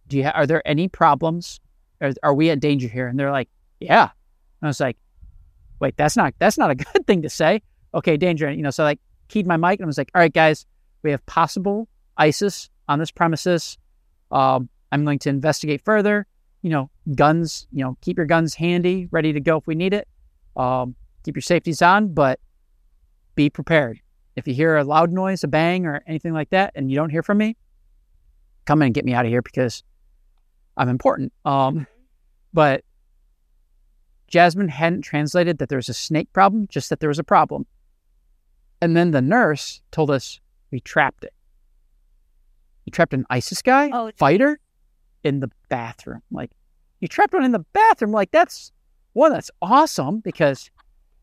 [0.08, 1.60] "Do you ha- are there any problems
[2.02, 3.08] are, are we at danger here?
[3.08, 4.04] And they're like, yeah.
[4.04, 4.98] And I was like,
[5.80, 7.62] wait, that's not that's not a good thing to say.
[7.94, 8.52] Okay, danger.
[8.52, 10.66] You know, so like keyed my mic and I was like, all right, guys,
[11.04, 11.88] we have possible
[12.18, 13.78] ISIS on this premises.
[14.32, 16.26] Um, I'm going to investigate further.
[16.62, 17.68] You know, guns.
[17.72, 20.08] You know, keep your guns handy, ready to go if we need it.
[20.56, 22.40] Um, keep your safeties on, but
[23.36, 24.00] be prepared.
[24.36, 27.10] If you hear a loud noise, a bang, or anything like that, and you don't
[27.10, 27.56] hear from me,
[28.66, 29.84] come in and get me out of here because
[30.76, 31.34] I'm important.
[31.46, 31.88] Um,
[32.54, 32.84] but
[34.28, 37.66] Jasmine hadn't translated that there was a snake problem, just that there was a problem.
[38.82, 40.40] And then the nurse told us
[40.72, 41.34] we trapped it.
[42.86, 44.60] You trapped an ISIS guy, oh, fighter,
[45.24, 46.22] in the bathroom.
[46.32, 46.52] Like,
[47.02, 48.12] you trapped one in the bathroom.
[48.12, 48.72] Like, that's
[49.14, 50.70] one, that's awesome because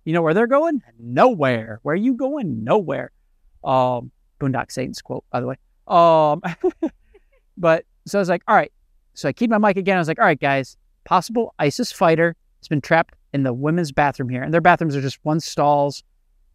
[0.04, 0.82] you know where they're going?
[0.98, 1.80] Nowhere.
[1.82, 2.64] Where are you going?
[2.64, 3.12] Nowhere.
[3.62, 5.56] Um, Boondock Saints quote, by the way.
[5.86, 6.42] Um,
[7.56, 8.72] but so I was like, all right,
[9.14, 9.96] so I keep my mic again.
[9.96, 13.92] I was like, all right, guys, possible ISIS fighter has been trapped in the women's
[13.92, 14.42] bathroom here.
[14.42, 16.02] And their bathrooms are just one stalls.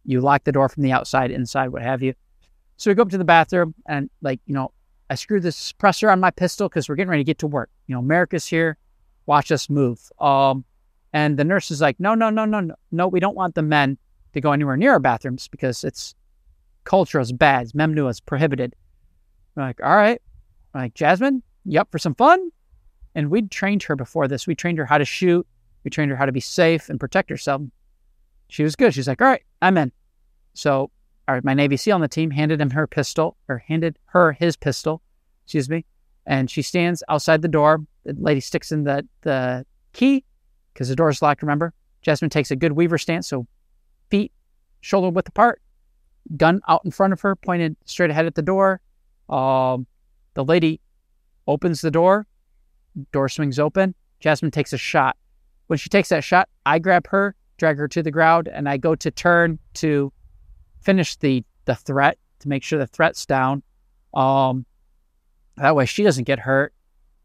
[0.04, 2.14] You lock the door from the outside, inside, what have you.
[2.80, 4.72] So we go up to the bathroom and, like, you know,
[5.10, 7.68] I screw the suppressor on my pistol because we're getting ready to get to work.
[7.86, 8.78] You know, America's here.
[9.26, 10.00] Watch us move.
[10.18, 10.64] Um,
[11.12, 13.60] and the nurse is like, no, no, no, no, no, no, we don't want the
[13.60, 13.98] men
[14.32, 16.14] to go anywhere near our bathrooms because it's
[16.84, 17.68] culture is bad.
[17.72, 18.74] Memnu is prohibited.
[19.58, 20.22] I'm like, all right.
[20.72, 22.48] I'm like, Jasmine, yep, for some fun?
[23.14, 24.46] And we'd trained her before this.
[24.46, 25.46] We trained her how to shoot.
[25.84, 27.60] We trained her how to be safe and protect herself.
[28.48, 28.94] She was good.
[28.94, 29.92] She's like, all right, I'm in.
[30.54, 30.90] So
[31.42, 35.02] my Navy SEAL on the team handed him her pistol, or handed her his pistol,
[35.44, 35.84] excuse me.
[36.26, 37.84] And she stands outside the door.
[38.04, 40.24] The lady sticks in the, the key
[40.72, 41.72] because the door is locked, remember?
[42.02, 43.46] Jasmine takes a good weaver stance, so
[44.10, 44.32] feet
[44.80, 45.60] shoulder width apart,
[46.36, 48.80] gun out in front of her, pointed straight ahead at the door.
[49.28, 49.86] Um,
[50.34, 50.80] the lady
[51.46, 52.26] opens the door,
[53.12, 53.94] door swings open.
[54.20, 55.16] Jasmine takes a shot
[55.70, 58.76] when she takes that shot, I grab her, drag her to the ground, and I
[58.76, 60.12] go to turn to
[60.80, 63.62] finish the the threat to make sure the threat's down.
[64.14, 64.66] Um,
[65.56, 66.72] that way she doesn't get hurt.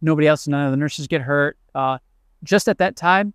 [0.02, 1.58] Nobody else, none of the nurses get hurt.
[1.74, 1.98] Uh,
[2.44, 3.34] just at that time,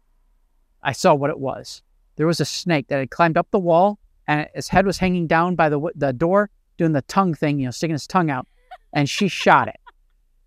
[0.82, 1.82] I saw what it was.
[2.16, 3.98] There was a snake that had climbed up the wall,
[4.28, 7.64] and its head was hanging down by the the door, doing the tongue thing, you
[7.64, 8.46] know, sticking its tongue out,
[8.92, 9.80] and she shot it.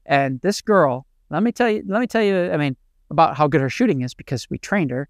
[0.06, 2.76] And this girl, let me tell you, let me tell you, I mean,
[3.10, 5.10] about how good her shooting is because we trained her.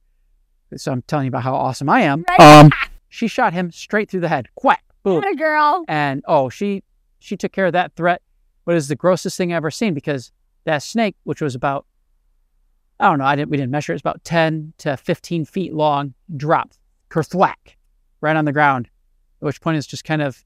[0.76, 2.24] So I'm telling you about how awesome I am.
[2.28, 2.40] Right.
[2.40, 2.72] Um,
[3.14, 4.48] she shot him straight through the head.
[4.56, 5.18] Quack, boom.
[5.22, 5.86] What a girl.
[5.88, 6.82] And oh, she
[7.20, 8.24] she took care of that threat.
[8.66, 10.32] But it was the grossest thing I've ever seen because
[10.64, 11.86] that snake, which was about
[13.00, 15.74] I don't know, I didn't we didn't measure, it was about ten to fifteen feet
[15.76, 16.80] long, dropped
[17.12, 17.76] kerthwack
[18.22, 18.90] right on the ground.
[19.42, 20.44] At which point it's just kind of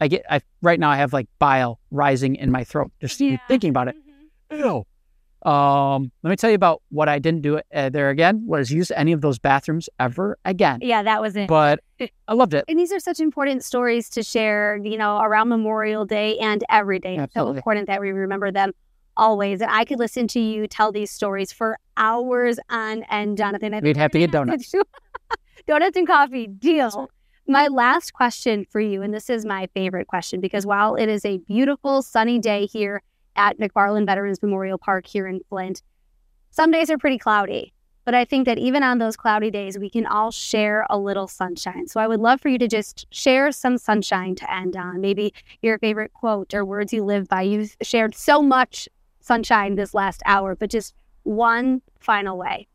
[0.00, 3.36] I get I right now I have like bile rising in my throat just Yeah.
[3.48, 3.96] thinking about it.
[4.50, 4.58] Mhm.
[4.58, 4.86] Ew.
[5.48, 8.42] Um, let me tell you about what I didn't do uh, there again.
[8.46, 10.80] Was use any of those bathrooms ever again.
[10.82, 11.48] Yeah, that was it.
[11.48, 11.80] But
[12.28, 12.66] I loved it.
[12.68, 16.98] and these are such important stories to share, you know, around Memorial Day and every
[16.98, 17.16] day.
[17.16, 18.72] It's so important that we remember them
[19.16, 19.62] always.
[19.62, 23.72] And I could listen to you tell these stories for hours on end, Jonathan.
[23.72, 24.74] I We'd have to get donuts.
[25.66, 27.08] donuts and coffee, deal.
[27.46, 31.24] My last question for you, and this is my favorite question because while it is
[31.24, 33.02] a beautiful sunny day here
[33.38, 35.82] at McFarland Veterans Memorial Park here in Flint,
[36.50, 37.72] some days are pretty cloudy.
[38.04, 41.28] But I think that even on those cloudy days, we can all share a little
[41.28, 41.86] sunshine.
[41.88, 45.02] So I would love for you to just share some sunshine to end on.
[45.02, 47.42] Maybe your favorite quote or words you live by.
[47.42, 48.88] You've shared so much
[49.20, 52.66] sunshine this last hour, but just one final way.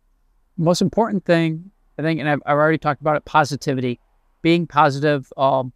[0.56, 4.00] most important thing, I think, and I've, I've already talked about it, positivity,
[4.44, 5.74] being positive um,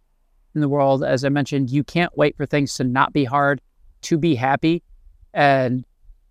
[0.54, 1.02] in the world.
[1.02, 3.60] As I mentioned, you can't wait for things to not be hard,
[4.02, 4.82] to be happy.
[5.34, 5.84] And,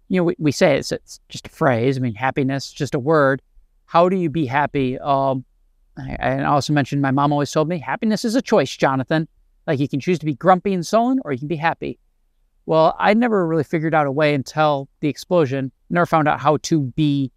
[0.10, 1.98] you know, we, we say it's, it's just a phrase.
[1.98, 3.42] I mean, happiness, just a word.
[3.86, 5.00] How do you be happy?
[5.00, 5.46] Um,
[5.98, 9.28] I, I also mentioned my mom always told me happiness is a choice, Jonathan.
[9.66, 12.00] Like you can choose to be grumpy and sullen or you can be happy.
[12.66, 16.58] Well, I never really figured out a way until the explosion, never found out how
[16.64, 17.32] to be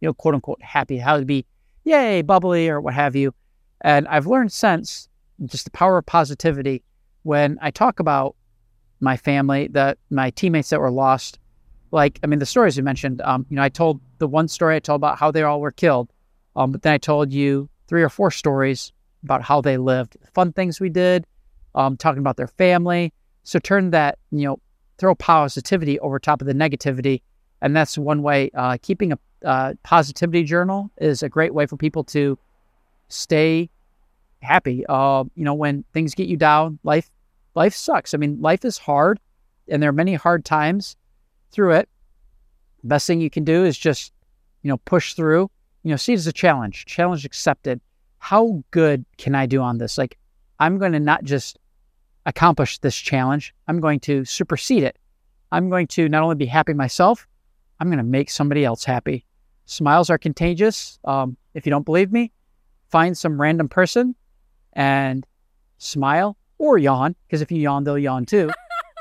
[0.00, 1.46] you know, quote unquote happy, how to be
[1.84, 3.34] yay, bubbly or what have you.
[3.80, 5.08] And I've learned since
[5.46, 6.82] just the power of positivity
[7.22, 8.36] when I talk about
[9.04, 11.38] my family, that my teammates that were lost.
[11.92, 14.74] Like, I mean, the stories you mentioned, um, you know, I told the one story
[14.74, 16.10] I told about how they all were killed.
[16.56, 18.92] Um, but then I told you three or four stories
[19.22, 21.26] about how they lived, fun things we did,
[21.74, 23.12] um, talking about their family.
[23.44, 24.58] So turn that, you know,
[24.98, 27.22] throw positivity over top of the negativity.
[27.62, 31.76] And that's one way, uh, keeping a uh, positivity journal is a great way for
[31.76, 32.38] people to
[33.08, 33.68] stay
[34.40, 34.84] happy.
[34.88, 37.10] Uh, you know, when things get you down, life
[37.54, 38.14] life sucks.
[38.14, 39.20] I mean, life is hard,
[39.68, 40.96] and there are many hard times
[41.50, 41.88] through it.
[42.82, 44.12] Best thing you can do is just
[44.62, 45.50] you know push through.
[45.82, 46.86] You know, see it as a challenge.
[46.86, 47.80] Challenge accepted.
[48.18, 49.98] How good can I do on this?
[49.98, 50.16] Like,
[50.58, 51.58] I'm going to not just
[52.24, 53.54] accomplish this challenge.
[53.68, 54.98] I'm going to supersede it.
[55.52, 57.28] I'm going to not only be happy myself,
[57.80, 59.26] I'm going to make somebody else happy.
[59.66, 60.98] Smiles are contagious.
[61.04, 62.32] Um, if you don't believe me,
[62.88, 64.14] find some random person
[64.72, 65.26] and
[65.78, 68.50] smile or yawn, because if you yawn, they'll yawn too.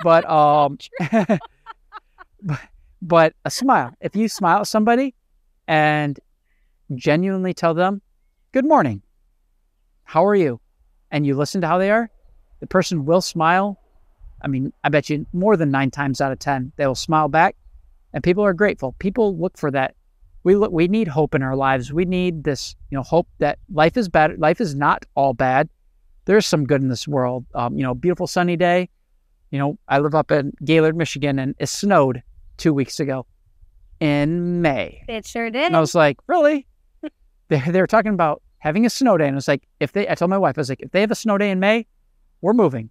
[0.03, 0.77] but um,
[2.41, 2.59] but,
[3.01, 3.93] but a smile.
[4.01, 5.15] If you smile at somebody
[5.67, 6.19] and
[6.95, 8.01] genuinely tell them,
[8.51, 9.01] "Good morning,
[10.03, 10.59] how are you?"
[11.11, 12.09] and you listen to how they are,
[12.59, 13.79] the person will smile.
[14.41, 17.27] I mean, I bet you more than nine times out of ten they will smile
[17.27, 17.55] back,
[18.13, 18.93] and people are grateful.
[18.99, 19.95] People look for that
[20.43, 21.93] we look, we need hope in our lives.
[21.93, 24.37] We need this, you know, hope that life is bad.
[24.39, 25.69] Life is not all bad.
[26.25, 27.45] There's some good in this world.
[27.53, 28.89] Um, you know, beautiful sunny day.
[29.51, 32.23] You know, I live up in Gaylord, Michigan, and it snowed
[32.57, 33.25] two weeks ago
[33.99, 35.03] in May.
[35.07, 35.65] It sure did.
[35.65, 36.65] And I was like, really?
[37.49, 40.09] they, they were talking about having a snow day, and I was like, if they,
[40.09, 41.85] I told my wife, I was like, if they have a snow day in May,
[42.41, 42.89] we're moving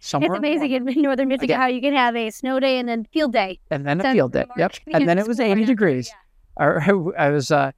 [0.00, 0.32] somewhere.
[0.32, 1.60] It's amazing in northern Michigan Again.
[1.60, 3.60] how you can have a snow day and then field day.
[3.70, 4.44] and then a field day.
[4.56, 4.74] Yep.
[4.92, 6.12] And then it was 80 before, degrees.
[6.58, 7.72] I, I was a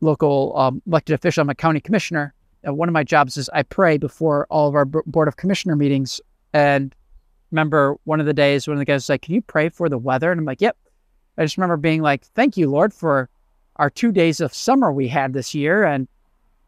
[0.00, 1.42] local um, elected official.
[1.42, 2.34] I'm a county commissioner.
[2.66, 5.36] And one of my jobs is I pray before all of our b- board of
[5.36, 6.20] commissioner meetings.
[6.52, 6.92] And
[7.52, 9.88] remember one of the days, one of the guys was like, "Can you pray for
[9.88, 10.76] the weather?" And I'm like, "Yep."
[11.38, 13.30] I just remember being like, "Thank you, Lord, for
[13.76, 16.08] our two days of summer we had this year, and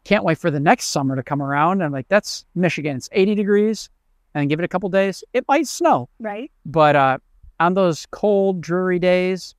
[0.05, 2.95] can't wait for the next summer to come around." And I'm like, "That's Michigan.
[2.95, 3.89] It's 80 degrees,
[4.33, 6.49] and give it a couple days, it might snow." Right.
[6.65, 7.17] But uh,
[7.59, 9.53] on those cold, dreary days,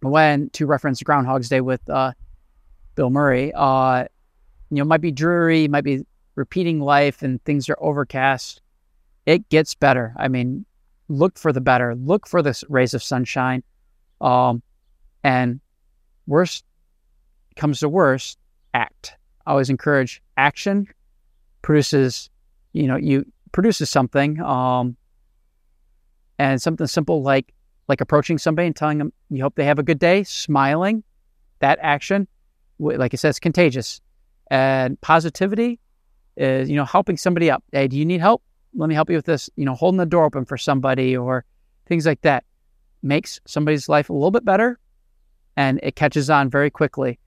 [0.00, 2.12] when to reference Groundhog's Day with uh,
[2.96, 4.08] Bill Murray, uh,
[4.70, 6.04] you know, might be dreary, might be
[6.34, 8.60] repeating life, and things are overcast.
[9.26, 10.14] It gets better.
[10.16, 10.64] I mean,
[11.08, 11.94] look for the better.
[11.94, 13.62] Look for the rays of sunshine.
[14.20, 14.62] Um,
[15.24, 15.60] and
[16.26, 16.64] worst,
[17.56, 18.38] comes to worst,
[18.74, 19.14] act.
[19.46, 20.86] I always encourage action
[21.62, 22.30] produces,
[22.72, 24.40] you know, you produces something.
[24.40, 24.96] Um,
[26.38, 27.52] and something simple like
[27.88, 31.02] like approaching somebody and telling them you hope they have a good day, smiling,
[31.60, 32.28] that action,
[32.78, 34.00] like it says, contagious.
[34.50, 35.78] And positivity
[36.36, 37.62] is, you know, helping somebody up.
[37.72, 38.42] Hey, do you need help?
[38.74, 39.50] Let me help you with this.
[39.56, 41.44] You know, holding the door open for somebody or
[41.86, 42.44] things like that
[43.02, 44.78] makes somebody's life a little bit better
[45.56, 47.18] and it catches on very quickly.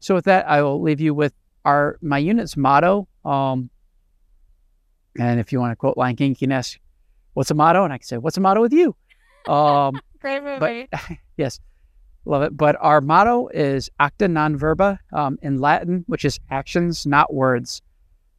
[0.00, 1.32] So with that, I will leave you with
[1.64, 3.08] our my unit's motto.
[3.24, 3.70] Um,
[5.18, 6.78] and if you want to quote Lion King, you can ask,
[7.34, 8.96] "What's a motto?" And I can say, "What's a motto with you?"
[9.46, 10.88] Um, Great movie.
[10.90, 11.00] But,
[11.36, 11.60] yes,
[12.26, 12.56] love it.
[12.56, 17.82] But our motto is "Acta non verba" um, in Latin, which is actions, not words.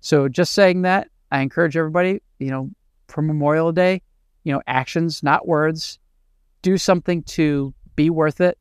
[0.02, 2.70] So just saying that, I encourage everybody, you know,
[3.08, 4.02] for Memorial Day,
[4.44, 6.00] you know, actions, not words.
[6.62, 8.58] Do something to be worth it.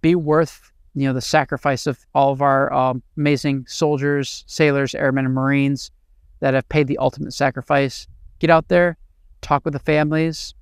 [0.00, 5.26] Be worth you know the sacrifice of all of our um, amazing soldiers, sailors, airmen,
[5.26, 5.92] and Marines
[6.40, 8.08] that have paid the ultimate sacrifice.
[8.40, 8.96] Get out there,
[9.40, 10.54] talk with the families,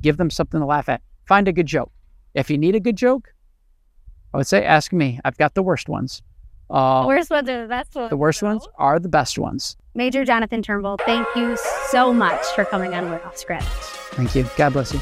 [0.00, 1.00] give them something to laugh at.
[1.26, 1.90] Find a good joke.
[2.34, 3.32] If you need a good joke,
[4.32, 5.20] I would say ask me.
[5.24, 6.22] I've got the worst ones.
[6.70, 8.10] Uh, worst ones are the best ones.
[8.10, 8.46] The worst though.
[8.48, 9.76] ones are the best ones.
[9.94, 11.58] Major Jonathan Turnbull, thank you
[11.88, 13.64] so much for coming on We're Off Script.
[14.14, 14.48] Thank you.
[14.56, 15.00] God bless you.